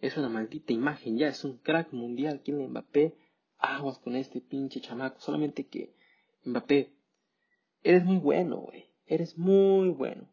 [0.00, 2.40] Es una maldita imagen, ya es un crack mundial.
[2.42, 3.14] Quien Mbappé,
[3.58, 5.20] aguas con este pinche chamaco.
[5.20, 5.94] Solamente que,
[6.44, 6.96] Mbappé,
[7.90, 8.86] eres muy bueno, güey.
[9.06, 10.28] Eres muy bueno.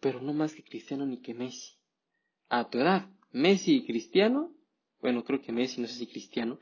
[0.00, 1.76] Pero no más que Cristiano ni que Messi
[2.48, 4.52] a tu edad, Messi y Cristiano,
[5.00, 6.58] bueno, creo que Messi, no sé si Cristiano,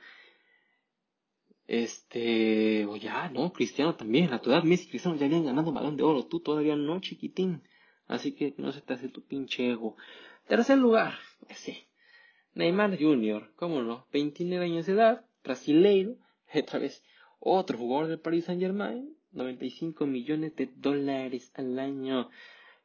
[1.66, 5.72] este, o ya, no, Cristiano también, a tu edad, Messi y Cristiano ya habían ganado
[5.72, 7.62] balón de oro, tú todavía no, chiquitín,
[8.06, 9.96] así que no se te hace tu pinche ego.
[10.46, 11.14] Tercer lugar,
[11.48, 11.86] ese,
[12.54, 16.16] Neymar Jr., cómo no, 29 años de edad, brasileiro,
[16.54, 17.02] otra vez,
[17.44, 22.30] otro jugador del Paris Saint Germain, 95 millones de dólares al año.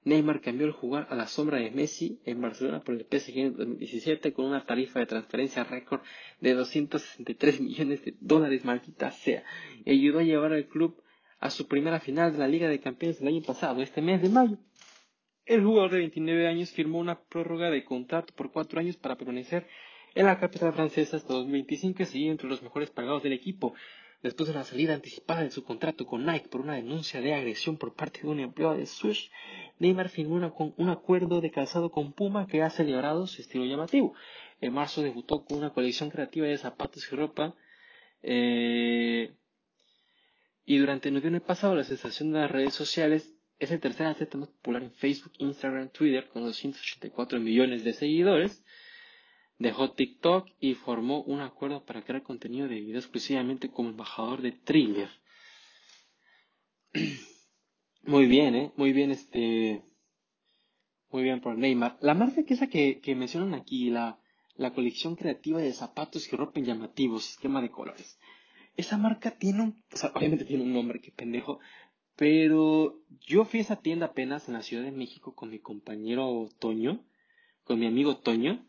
[0.04, 3.56] Neymar cambió el jugar a la sombra de Messi en Barcelona por el PSG en
[3.56, 6.02] 2017 con una tarifa de transferencia récord
[6.40, 9.44] de 263 millones de dólares, maldita sea,
[9.86, 11.02] y ayudó a llevar al club
[11.40, 14.30] a su primera final de la Liga de Campeones el año pasado, este mes de
[14.30, 14.58] mayo.
[15.46, 19.68] El jugador de 29 años firmó una prórroga de contrato por cuatro años para permanecer
[20.16, 23.74] en la capital francesa hasta 2025 y seguir entre los mejores pagados del equipo
[24.22, 27.78] después de la salida anticipada de su contrato con Nike por una denuncia de agresión
[27.78, 29.32] por parte de un empleado de Swish,
[29.80, 34.14] Neymar firmó un acuerdo de calzado con Puma que ha celebrado su estilo llamativo.
[34.60, 37.56] En marzo debutó con una colección creativa de zapatos y ropa.
[38.22, 39.34] Eh,
[40.66, 44.50] y durante noviembre pasado, la sensación de las redes sociales es el tercer atleta más
[44.50, 48.64] popular en Facebook, Instagram, Twitter, con 284 millones de seguidores
[49.60, 54.54] dejó TikTok y formó un acuerdo para crear contenido de video exclusivamente como embajador de
[54.54, 55.10] Thriller.
[58.04, 58.72] Muy bien, ¿eh?
[58.78, 59.84] Muy bien, este...
[61.12, 61.98] Muy bien por Neymar.
[62.02, 64.20] La marca que esa que, que mencionan aquí, la,
[64.56, 68.20] la colección creativa de zapatos y ropa llamativos, sistema de colores.
[68.78, 69.84] Esa marca tiene un...
[69.92, 71.60] O sea, obviamente tiene un nombre, que pendejo.
[72.16, 76.48] Pero yo fui a esa tienda apenas en la Ciudad de México con mi compañero
[76.60, 77.04] Toño,
[77.64, 78.69] con mi amigo Toño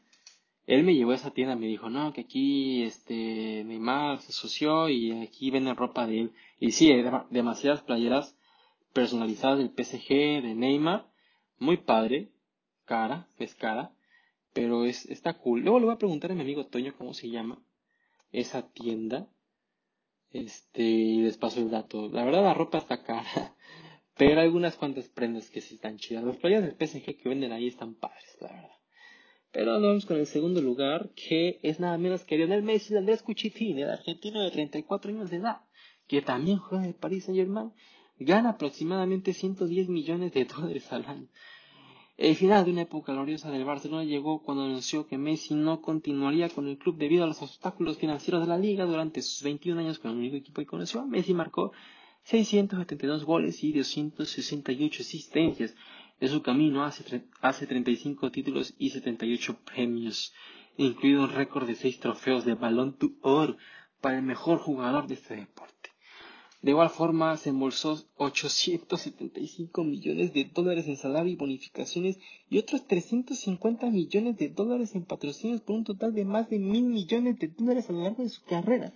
[0.67, 4.89] él me llevó a esa tienda, me dijo, no, que aquí este Neymar se asoció
[4.89, 6.33] y aquí venden ropa de él.
[6.59, 6.93] Y sí,
[7.31, 8.37] demasiadas playeras
[8.93, 11.07] personalizadas del PSG, de Neymar,
[11.59, 12.31] muy padre,
[12.85, 13.93] cara, es cara,
[14.53, 15.63] pero es, está cool.
[15.63, 17.63] Luego le voy a preguntar a mi amigo Toño cómo se llama
[18.33, 19.29] esa tienda.
[20.33, 22.09] Este, y les paso el dato.
[22.09, 23.57] La verdad la ropa está cara,
[24.17, 26.25] pero hay algunas cuantas prendas que sí están chidas.
[26.25, 28.80] Las playeras del PSG que venden ahí están padres, la verdad.
[29.53, 33.23] Pero vamos con el segundo lugar, que es nada menos que Lionel Messi, el Andrés
[33.23, 35.63] Cuchitini, el argentino de 34 años de edad,
[36.07, 37.73] que también juega en el Paris Saint Germain,
[38.21, 41.29] gana aproximadamente 110 millones de dólares al año.
[42.17, 46.51] El final de una época gloriosa del Barcelona llegó cuando anunció que Messi no continuaría
[46.51, 49.99] con el club debido a los obstáculos financieros de la liga durante sus 21 años
[49.99, 51.07] con el único equipo que conoció.
[51.07, 51.73] Messi marcó
[52.25, 55.75] 672 goles y 268 asistencias
[56.21, 60.33] de su camino hace, hace 35 títulos y 78 premios,
[60.77, 63.57] incluido un récord de 6 trofeos de Balón d'Or
[64.01, 65.91] para el mejor jugador de este deporte.
[66.63, 72.19] De igual forma, se embolsó 875 millones de dólares en salario y bonificaciones
[72.51, 76.85] y otros 350 millones de dólares en patrocinios por un total de más de mil
[76.85, 78.93] millones de dólares a lo largo de su carrera.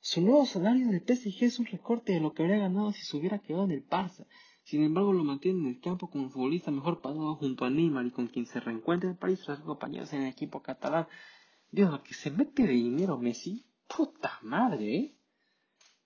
[0.00, 3.16] Su nuevo salario del PSG es un recorte de lo que habría ganado si se
[3.18, 4.26] hubiera quedado en el Barça.
[4.66, 8.10] Sin embargo, lo mantiene en el campo como futbolista mejor pagado junto a Neymar y
[8.10, 11.06] con quien se reencuentra en país tras compañeros en el equipo catalán.
[11.70, 15.16] Dios, lo que se mete de dinero Messi, puta madre, ¿eh?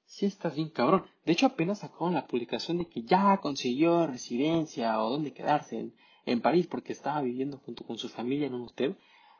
[0.04, 1.06] Sí estás bien cabrón.
[1.24, 5.94] De hecho, apenas sacó la publicación de que ya consiguió residencia o dónde quedarse en,
[6.26, 8.98] en París porque estaba viviendo junto con su familia en un hotel.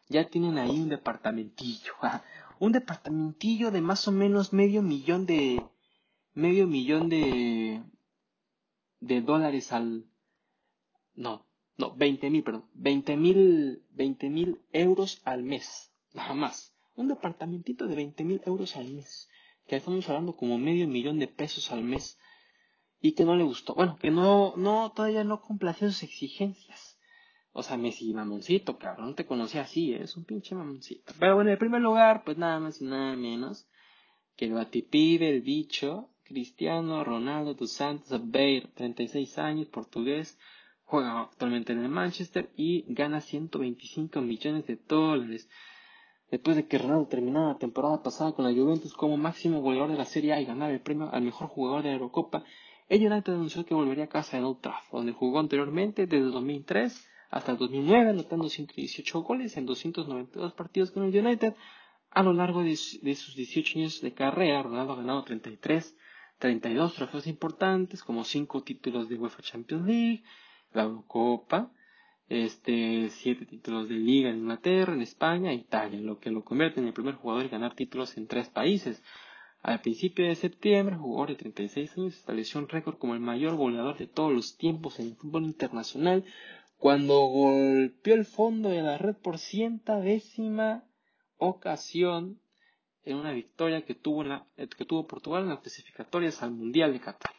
[0.09, 1.93] Ya tienen ahí un departamentillo.
[2.59, 5.63] un departamentillo de más o menos medio millón de...
[6.33, 7.83] medio millón de
[9.01, 10.07] de dólares al...
[11.15, 11.47] No,
[11.77, 16.75] no, 20 mil, perdón, 20 mil, 20 mil euros al mes, nada más.
[16.95, 19.29] Un departamentito de 20 mil euros al mes,
[19.67, 22.19] que estamos hablando como medio millón de pesos al mes,
[23.01, 23.75] y que no le gustó.
[23.75, 26.99] Bueno, que no, no, todavía no complació sus exigencias.
[27.53, 31.13] O sea, Messi, mamoncito, cabrón, no te conocía así, es un pinche mamoncito.
[31.19, 33.67] Pero bueno, en primer lugar, pues nada más y nada menos
[34.37, 40.39] que el batipibe, el bicho, Cristiano Ronaldo dos Santos Aveiro, 36 años, portugués,
[40.85, 45.51] juega actualmente en el Manchester y gana 125 millones de dólares.
[46.31, 49.99] Después de que Ronaldo terminara la temporada pasada con la Juventus como máximo goleador de
[49.99, 52.45] la Serie A y ganar el premio al mejor jugador de la Eurocopa,
[52.89, 57.09] el United anunció que volvería a casa en Old Trafford, donde jugó anteriormente desde 2003
[57.31, 61.55] hasta el 2009, anotando 118 goles en 292 partidos con el United.
[62.13, 65.97] A lo largo de, sus 18 años de carrera, Ronaldo ha ganado 33,
[66.41, 70.25] 32 trofeos importantes, como 5 títulos de UEFA Champions League,
[70.73, 71.71] la Eurocopa,
[72.29, 76.81] este, 7 títulos de Liga en Inglaterra, en España e Italia, lo que lo convierte
[76.81, 79.03] en el primer jugador en ganar títulos en tres países.
[79.63, 83.99] Al principio de septiembre, jugador de 36 años, estableció un récord como el mayor goleador
[83.99, 86.25] de todos los tiempos en el fútbol internacional
[86.79, 90.85] cuando golpeó el fondo de la red por cientagésima
[91.37, 92.41] ocasión
[93.13, 94.25] en una victoria que tuvo,
[94.57, 97.33] que tuvo Portugal en las clasificatorias al Mundial de Qatar.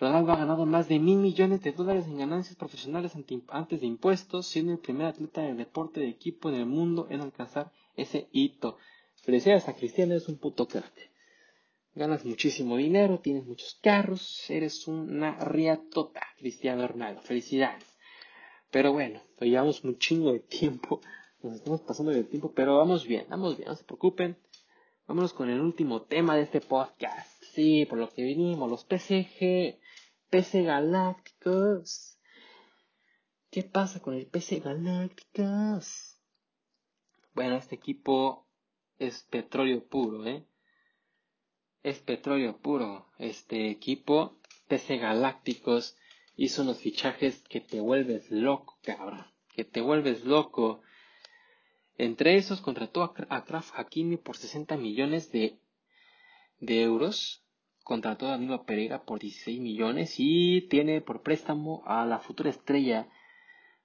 [0.00, 3.12] Ronaldo ha ganado más de mil millones de dólares en ganancias profesionales
[3.48, 7.20] antes de impuestos, siendo el primer atleta del deporte de equipo en el mundo en
[7.20, 8.76] alcanzar ese hito.
[9.22, 11.10] Felicidades a Cristiano, es un puto crack.
[11.94, 17.22] Ganas muchísimo dinero, tienes muchos carros, eres una riatota, Cristiano Ronaldo.
[17.22, 17.84] Felicidades.
[18.72, 21.00] Pero bueno, llevamos un chingo de tiempo,
[21.44, 24.38] nos estamos pasando de tiempo, pero vamos bien, vamos bien, no se preocupen.
[25.06, 27.42] Vámonos con el último tema de este podcast.
[27.52, 29.78] Sí, por lo que vinimos, los PSG,
[30.30, 32.18] PC Galácticos.
[33.50, 36.18] ¿Qué pasa con el PC Galácticos?
[37.34, 38.48] Bueno, este equipo
[38.98, 40.46] es petróleo puro, ¿eh?
[41.82, 43.10] Es petróleo puro.
[43.18, 44.38] Este equipo,
[44.68, 45.98] PC Galácticos,
[46.36, 49.26] hizo unos fichajes que te vuelves loco, cabrón.
[49.54, 50.80] Que te vuelves loco.
[51.96, 55.58] Entre esos contrató a, Kraft Hakimi por 60 millones de,
[56.60, 57.42] de euros.
[57.82, 63.08] Contrató a Danilo Pereira por 16 millones y tiene por préstamo a la futura estrella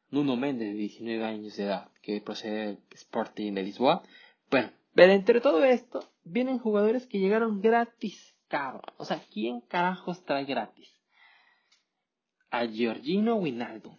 [0.10, 4.04] Nuno Méndez de 19 años de edad que procede del Sporting de Lisboa.
[4.50, 8.94] Bueno, pero entre todo esto vienen jugadores que llegaron gratis, cabrón.
[8.98, 11.00] O sea, ¿quién carajos trae gratis?
[12.52, 13.98] a Giorgino Winaldo,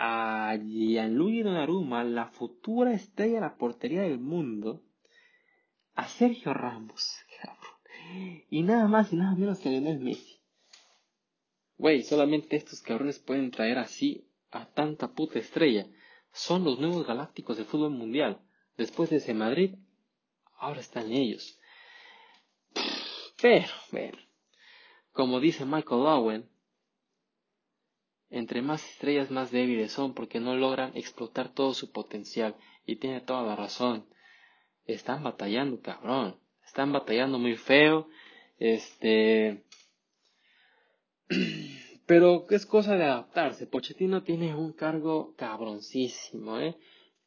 [0.00, 4.84] a Gianluigi Donnarumma, la futura estrella de la portería del mundo,
[5.94, 7.18] a Sergio Ramos,
[8.48, 10.40] y nada más y nada menos que a Lionel Messi.
[11.78, 15.86] Güey, solamente estos cabrones pueden traer así a tanta puta estrella.
[16.32, 18.40] Son los nuevos galácticos del fútbol mundial.
[18.76, 19.74] Después de ese Madrid,
[20.58, 21.58] ahora están ellos.
[23.40, 24.18] Pero, bueno,
[25.12, 26.48] como dice Michael Owen,
[28.30, 32.56] entre más estrellas más débiles son porque no logran explotar todo su potencial.
[32.86, 34.06] Y tiene toda la razón.
[34.86, 36.36] Están batallando, cabrón.
[36.64, 38.08] Están batallando muy feo.
[38.58, 39.64] Este.
[42.06, 43.66] Pero es cosa de adaptarse.
[43.66, 46.76] Pochettino tiene un cargo cabroncísimo, ¿eh?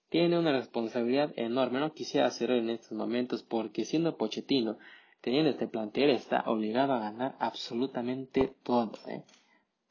[0.09, 1.79] Tiene una responsabilidad enorme.
[1.79, 4.77] No quisiera hacerlo en estos momentos porque siendo Pochettino
[5.21, 9.23] teniendo este plantel, está obligado a ganar absolutamente todo, ¿eh?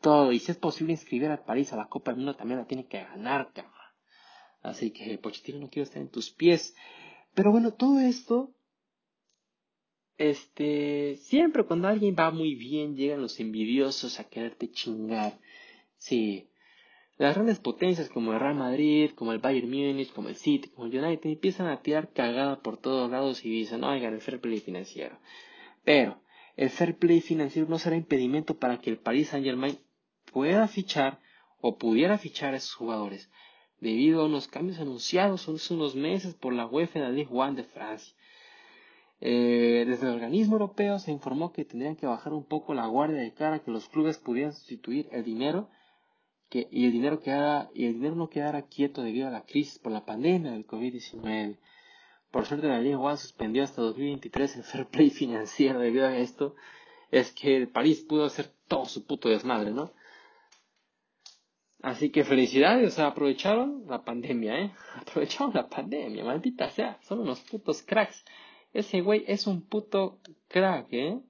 [0.00, 0.32] Todo.
[0.32, 2.86] Y si es posible inscribir al París a la Copa del Mundo, también la tiene
[2.86, 3.74] que ganar, cabrón.
[4.62, 6.74] Así que, Pochettino, no quiero estar en tus pies.
[7.34, 8.52] Pero bueno, todo esto,
[10.18, 15.38] este, siempre cuando alguien va muy bien, llegan los envidiosos a quererte chingar.
[15.96, 16.50] Sí,
[17.20, 20.86] las grandes potencias como el Real Madrid, como el Bayern Múnich, como el City, como
[20.86, 24.60] el United empiezan a tirar cagada por todos lados y dicen, oigan, el fair play
[24.60, 25.18] financiero.
[25.84, 26.22] Pero
[26.56, 29.78] el fair play financiero no será impedimento para que el Paris Saint Germain
[30.32, 31.20] pueda fichar
[31.60, 33.30] o pudiera fichar a esos jugadores,
[33.80, 37.54] debido a unos cambios anunciados hace unos meses por la UEFA en la Ligue 1
[37.54, 38.14] de Francia.
[39.22, 43.20] Eh, desde el organismo europeo se informó que tendrían que bajar un poco la guardia
[43.20, 45.68] de cara que los clubes pudieran sustituir el dinero
[46.52, 47.20] y el dinero
[47.74, 51.58] y el dinero no quedara quieto debido a la crisis por la pandemia del COVID-19.
[52.30, 56.56] Por suerte la Liga One suspendió hasta 2023 el fair play financiero debido a esto.
[57.10, 59.92] Es que el París pudo hacer todo su puto desmadre, ¿no?
[61.82, 64.72] Así que felicidades, aprovecharon la pandemia, ¿eh?
[64.96, 68.24] Aprovecharon la pandemia, maldita sea, son unos putos cracks.
[68.72, 71.20] Ese güey es un puto crack, ¿eh?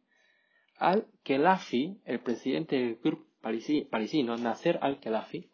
[0.77, 5.51] Al Kelafi, el presidente del grupo parisino, Nasser al-Khelafi,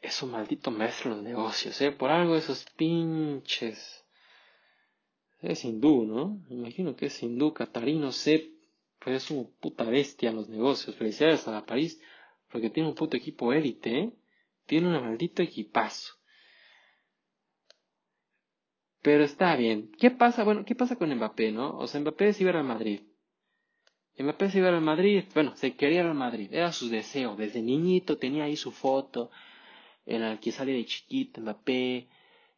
[0.00, 1.90] es un maldito maestro de los negocios, ¿eh?
[1.90, 4.04] Por algo esos pinches.
[5.40, 6.40] Es hindú, ¿no?
[6.48, 8.52] Me imagino que es hindú, catarino, sé,
[8.98, 10.96] pues es una puta bestia en los negocios.
[10.96, 12.00] Felicidades a París,
[12.50, 14.12] porque tiene un puto equipo élite, ¿eh?
[14.66, 16.14] Tiene un maldito equipazo.
[19.02, 19.90] Pero está bien.
[19.98, 20.44] ¿Qué pasa?
[20.44, 21.76] Bueno, ¿qué pasa con Mbappé, no?
[21.78, 23.00] O sea, Mbappé es iba a Madrid.
[24.18, 27.62] Mbappé se iba al Madrid, bueno, se quería ir al Madrid, era su deseo, desde
[27.62, 29.30] niñito tenía ahí su foto
[30.06, 32.08] en la que sale de chiquito Mbappé,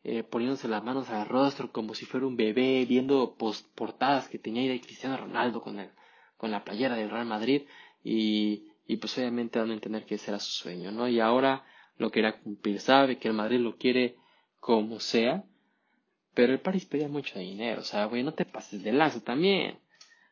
[0.03, 3.36] eh, poniéndose las manos al rostro como si fuera un bebé, viendo
[3.74, 5.91] portadas que tenía ahí de Cristiano Ronaldo con, el,
[6.38, 7.62] con la playera del Real Madrid
[8.03, 11.07] y, y pues obviamente dando a entender que ese era su sueño, ¿no?
[11.07, 11.64] Y ahora
[11.97, 14.16] lo quería cumplir, sabe que el Madrid lo quiere
[14.59, 15.45] como sea,
[16.34, 19.78] pero el París pedía mucho dinero, o sea, güey, no te pases de lanza también.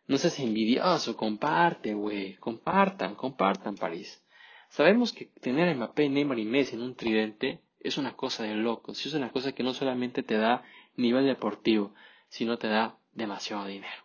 [0.08, 2.34] No seas envidioso, comparte, güey.
[2.36, 4.24] Compartan, compartan París.
[4.70, 8.54] Sabemos que tener a Mbappé, Neymar y Messi en un tridente es una cosa de
[8.54, 9.04] locos.
[9.06, 10.64] Es una cosa que no solamente te da
[10.96, 11.94] nivel deportivo,
[12.28, 14.02] sino te da demasiado dinero.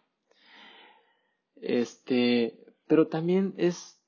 [1.56, 4.03] Este, pero también es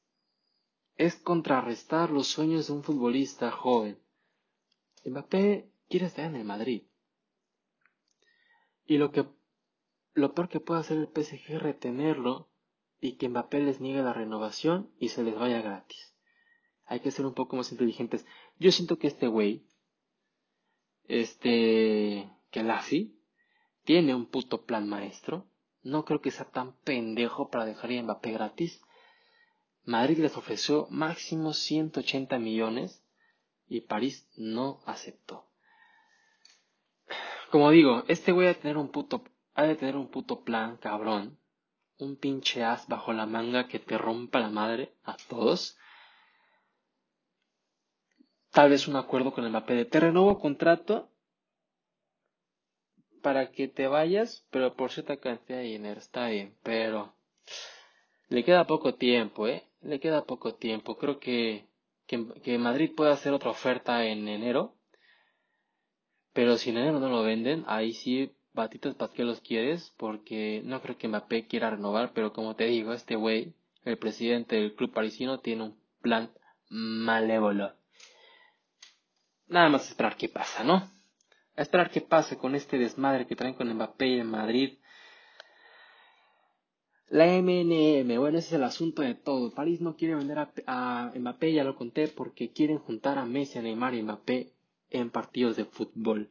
[0.96, 4.00] es contrarrestar los sueños de un futbolista joven.
[5.04, 6.84] Mbappé quiere estar en el Madrid.
[8.86, 9.26] Y lo que
[10.14, 12.50] lo peor que puede hacer el PSG es retenerlo
[13.02, 16.16] y que Mbappé les niegue la renovación y se les vaya gratis.
[16.86, 18.26] Hay que ser un poco más inteligentes.
[18.58, 19.66] Yo siento que este güey,
[21.08, 23.20] este, que Lassi,
[23.84, 25.48] tiene un puto plan maestro.
[25.84, 28.82] No creo que sea tan pendejo para dejar a Mbappé gratis.
[29.86, 33.04] Madrid les ofreció máximo 180 millones
[33.68, 35.46] y París no aceptó.
[37.52, 39.24] Como digo, este güey a tener un puto
[39.56, 41.40] ha de tener un puto plan, cabrón.
[41.98, 45.78] Un pinche as bajo la manga que te rompa la madre a todos.
[48.52, 51.10] Tal vez un acuerdo con el Mbappé de te renovo contrato
[53.22, 56.00] para que te vayas, pero por cierta cantidad de dinero.
[56.00, 57.16] Está bien, pero
[58.28, 59.64] le queda poco tiempo, ¿eh?
[59.86, 60.98] Le queda poco tiempo.
[60.98, 61.68] Creo que,
[62.08, 64.76] que, Madrid puede hacer otra oferta en enero.
[66.34, 70.62] Pero si en enero no lo venden, ahí sí batitos para qué los quieres, porque
[70.66, 74.74] no creo que Mbappé quiera renovar, pero como te digo, este güey, el presidente del
[74.74, 76.32] club parisino, tiene un plan
[76.70, 77.74] malévolo.
[79.48, 80.90] Nada más esperar qué pasa, ¿no?
[81.56, 84.80] A esperar qué pasa con este desmadre que traen con Mbappé en Madrid.
[87.08, 89.54] La MNM, bueno, ese es el asunto de todo.
[89.54, 93.62] París no quiere vender a, Mbappé, ya lo conté, porque quieren juntar a Messi, a
[93.62, 94.54] Neymar y Mbappé
[94.90, 96.30] en partidos de fútbol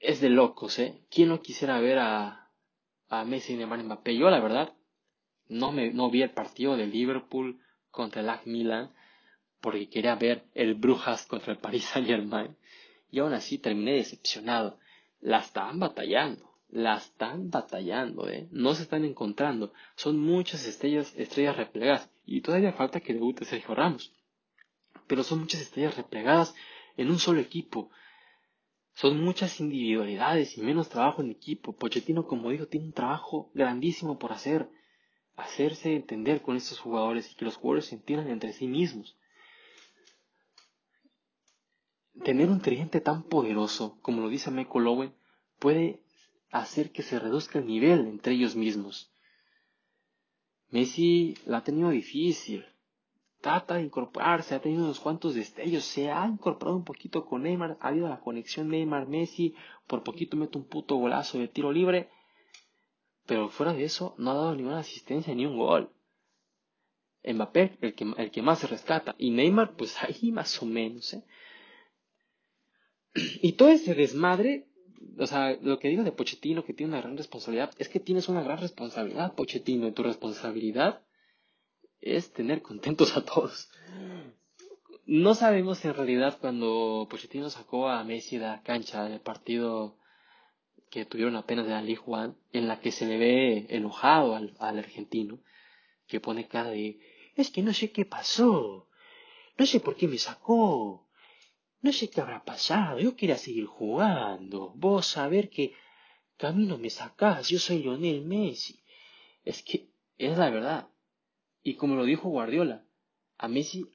[0.00, 1.00] es de locos, ¿eh?
[1.10, 2.50] ¿Quién no quisiera ver a,
[3.08, 4.16] a Messi y Neymar Mbappé?
[4.16, 4.72] Yo, la verdad,
[5.48, 7.60] no, me, vi el partido de Liverpool
[7.90, 8.92] contra el AC Milan
[9.60, 12.56] porque quería ver el Brujas contra el Paris Saint Germain
[13.10, 14.78] y aún así terminé decepcionado.
[15.20, 18.48] La están batallando, la están batallando, ¿eh?
[18.50, 19.72] No se están encontrando.
[19.96, 24.12] Son muchas estrellas, estrellas replegadas y todavía falta que debute Sergio Ramos.
[25.06, 26.54] Pero son muchas estrellas replegadas
[26.96, 27.90] en un solo equipo.
[28.94, 31.74] Son muchas individualidades y menos trabajo en equipo.
[31.74, 34.68] Pochettino, como digo, tiene un trabajo grandísimo por hacer.
[35.36, 39.16] Hacerse entender con estos jugadores y que los jugadores se entiendan entre sí mismos.
[42.24, 45.14] Tener un dirigente tan poderoso, como lo dice Michael Owen,
[45.60, 46.02] puede
[46.50, 49.12] hacer que se reduzca el nivel entre ellos mismos.
[50.70, 52.64] Messi la ha tenido difícil
[53.40, 57.76] trata de incorporarse, ha tenido unos cuantos destellos, se ha incorporado un poquito con Neymar,
[57.80, 59.54] ha habido la conexión Neymar-Messi,
[59.86, 62.10] por poquito mete un puto golazo de tiro libre,
[63.26, 65.90] pero fuera de eso no ha dado ninguna asistencia ni un gol.
[67.24, 71.14] Mbappé, el que, el que más se rescata, y Neymar, pues ahí más o menos,
[71.14, 71.24] ¿eh?
[73.42, 74.68] Y todo ese desmadre,
[75.18, 78.28] o sea, lo que digo de Pochettino, que tiene una gran responsabilidad, es que tienes
[78.28, 81.02] una gran responsabilidad, Pochettino, y tu responsabilidad
[82.00, 83.68] es tener contentos a todos.
[85.06, 89.96] No sabemos en realidad cuando Pochettino sacó a Messi de la cancha del partido
[90.90, 94.78] que tuvieron apenas de la One, en la que se le ve enojado al, al
[94.78, 95.40] argentino,
[96.06, 97.00] que pone cara de,
[97.36, 98.88] es que no sé qué pasó,
[99.58, 101.07] no sé por qué me sacó,
[101.80, 105.74] no sé qué habrá pasado, yo quería seguir jugando, vos saber que
[106.36, 108.82] camino me sacás, yo soy Lionel Messi.
[109.44, 110.88] Es que es la verdad,
[111.62, 112.84] y como lo dijo Guardiola,
[113.38, 113.86] a Messi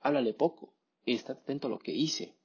[0.00, 0.78] háblale poco
[1.14, 2.36] está atento a lo que dice.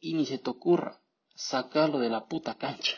[0.00, 1.00] Y ni se te ocurra
[1.34, 2.96] sacarlo de la puta cancha.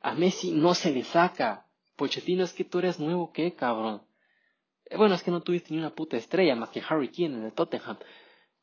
[0.00, 1.66] A Messi no se le saca.
[1.96, 4.02] Pochettino, es que tú eres nuevo, ¿qué, cabrón?
[4.86, 7.44] Eh, bueno, es que no tuviste ni una puta estrella más que Harry Kane en
[7.44, 7.98] el Tottenham.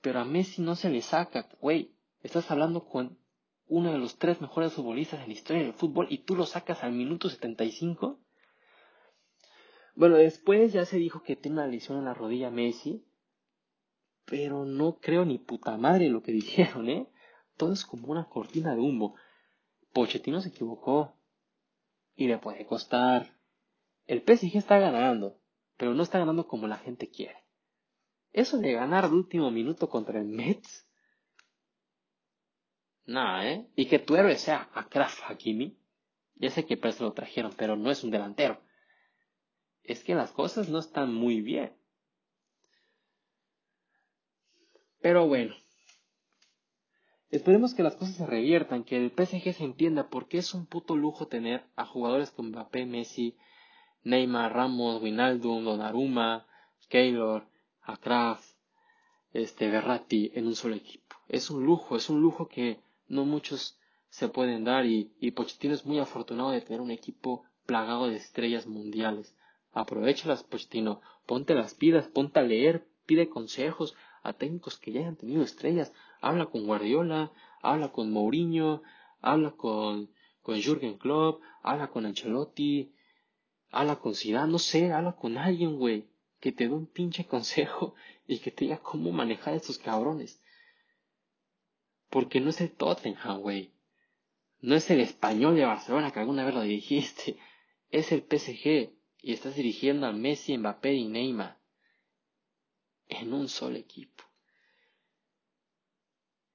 [0.01, 1.95] Pero a Messi no se le saca, güey.
[2.21, 3.17] Estás hablando con
[3.67, 6.83] uno de los tres mejores futbolistas en la historia del fútbol y tú lo sacas
[6.83, 8.19] al minuto 75.
[9.95, 13.03] Bueno, después ya se dijo que tiene una lesión en la rodilla Messi,
[14.25, 17.09] pero no creo ni puta madre lo que dijeron, ¿eh?
[17.57, 19.15] Todo es como una cortina de humo.
[19.93, 21.17] Pochettino se equivocó
[22.15, 23.35] y le puede costar.
[24.05, 25.39] El PSG está ganando,
[25.75, 27.46] pero no está ganando como la gente quiere.
[28.33, 30.87] Eso de ganar de último minuto contra el Mets.
[33.05, 33.67] Nada, ¿eh?
[33.75, 35.77] Y que tu héroe sea Akraf Hakimi.
[36.35, 38.61] Ya sé que se lo trajeron, pero no es un delantero.
[39.83, 41.73] Es que las cosas no están muy bien.
[45.01, 45.55] Pero bueno.
[47.29, 50.95] Esperemos que las cosas se reviertan, que el PSG se entienda porque es un puto
[50.95, 53.37] lujo tener a jugadores como Mbappé, Messi,
[54.03, 56.47] Neymar, Ramos, Wijnaldum, Donnarumma,
[56.89, 57.47] Keylor,
[57.87, 58.45] Akraf,
[59.31, 61.15] este, Verratti en un solo equipo.
[61.29, 63.79] Es un lujo, es un lujo que no muchos
[64.09, 68.17] se pueden dar y, y Pochettino es muy afortunado de tener un equipo plagado de
[68.17, 69.37] estrellas mundiales.
[69.71, 75.15] Aprovechalas, Pochettino, ponte las pilas, ponte a leer, pide consejos a técnicos que ya hayan
[75.15, 75.93] tenido estrellas.
[76.19, 77.31] Habla con Guardiola,
[77.61, 78.81] habla con Mourinho,
[79.21, 80.09] habla con,
[80.41, 82.91] con Jürgen Klopp, habla con Ancelotti,
[83.71, 86.05] habla con Zidane, no sé, habla con alguien, güey,
[86.39, 87.95] que te dé un pinche consejo
[88.27, 90.41] y que te diga cómo manejar a estos cabrones.
[92.09, 93.71] Porque no es el Tottenham, güey.
[94.59, 97.37] No es el español de Barcelona que alguna vez lo dirigiste.
[97.89, 101.57] Es el PSG y estás dirigiendo a Messi, Mbappé y Neymar
[103.09, 104.23] en un solo equipo.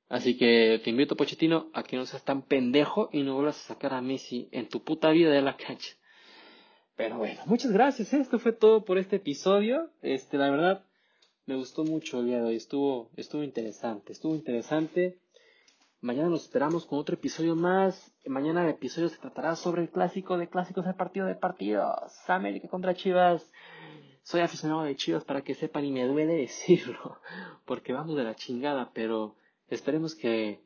[0.09, 3.75] Así que te invito, Pochettino, a que no seas tan pendejo y no vuelvas a
[3.75, 5.97] sacar a Messi en tu puta vida de la cancha.
[6.97, 8.13] Pero bueno, muchas gracias.
[8.13, 8.21] ¿eh?
[8.21, 9.91] Esto fue todo por este episodio.
[10.03, 10.85] Este, la verdad,
[11.47, 12.57] me gustó mucho el día de hoy.
[12.57, 14.13] Estuvo, estuvo interesante.
[14.13, 15.19] Estuvo interesante.
[16.01, 18.13] Mañana nos esperamos con otro episodio más.
[18.27, 22.13] Mañana el episodio se tratará sobre el clásico de clásicos, el partido de partidos.
[22.29, 23.51] América contra Chivas.
[24.23, 27.21] Soy aficionado de Chivas para que sepan y me duele decirlo.
[27.65, 29.37] Porque vamos de la chingada, pero
[29.69, 30.61] esperemos que,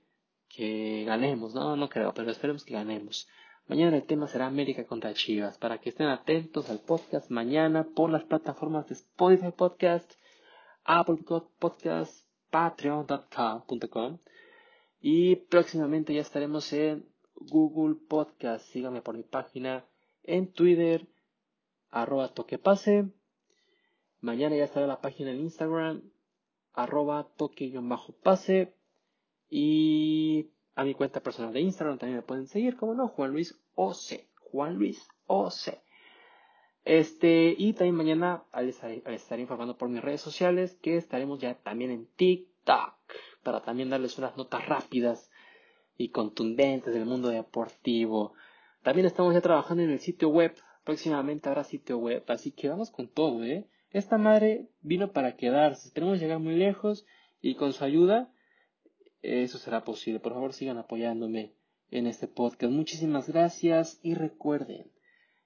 [0.49, 1.55] que ganemos.
[1.55, 3.29] No, no creo, pero esperemos que ganemos.
[3.69, 5.59] Mañana el tema será América contra Chivas.
[5.59, 10.09] Para que estén atentos al podcast mañana por las plataformas de Spotify Podcast,
[10.85, 11.19] Apple
[11.59, 14.19] Podcast, patreon.com
[15.01, 18.67] y próximamente ya estaremos en Google Podcast.
[18.67, 19.85] Síganme por mi página
[20.23, 21.09] en Twitter,
[21.91, 23.09] arroba toquepase.
[24.21, 26.03] Mañana ya estará la página en Instagram,
[26.73, 28.75] arroba toque-pase.
[29.51, 33.59] Y a mi cuenta personal de Instagram también me pueden seguir, como no, Juan Luis
[33.75, 34.27] OC.
[34.53, 35.81] Juan Luis OC.
[36.85, 41.91] Este, y también mañana les estaré informando por mis redes sociales que estaremos ya también
[41.91, 42.95] en TikTok
[43.43, 45.31] para también darles unas notas rápidas
[45.97, 48.35] y contundentes del mundo deportivo.
[48.83, 50.55] También estamos ya trabajando en el sitio web.
[50.85, 53.67] Próximamente habrá sitio web, así que vamos con todo, ¿eh?
[53.91, 55.89] Esta madre vino para quedarse.
[55.89, 57.07] Esperemos llegar muy lejos
[57.41, 58.31] y con su ayuda
[59.23, 60.21] eso será posible.
[60.21, 61.55] Por favor, sigan apoyándome
[61.91, 62.73] en este podcast.
[62.73, 64.91] Muchísimas gracias y recuerden,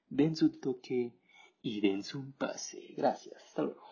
[0.08, 1.14] den su toque
[1.62, 2.94] y den su pase.
[2.96, 3.42] Gracias.
[3.44, 3.89] Hasta luego.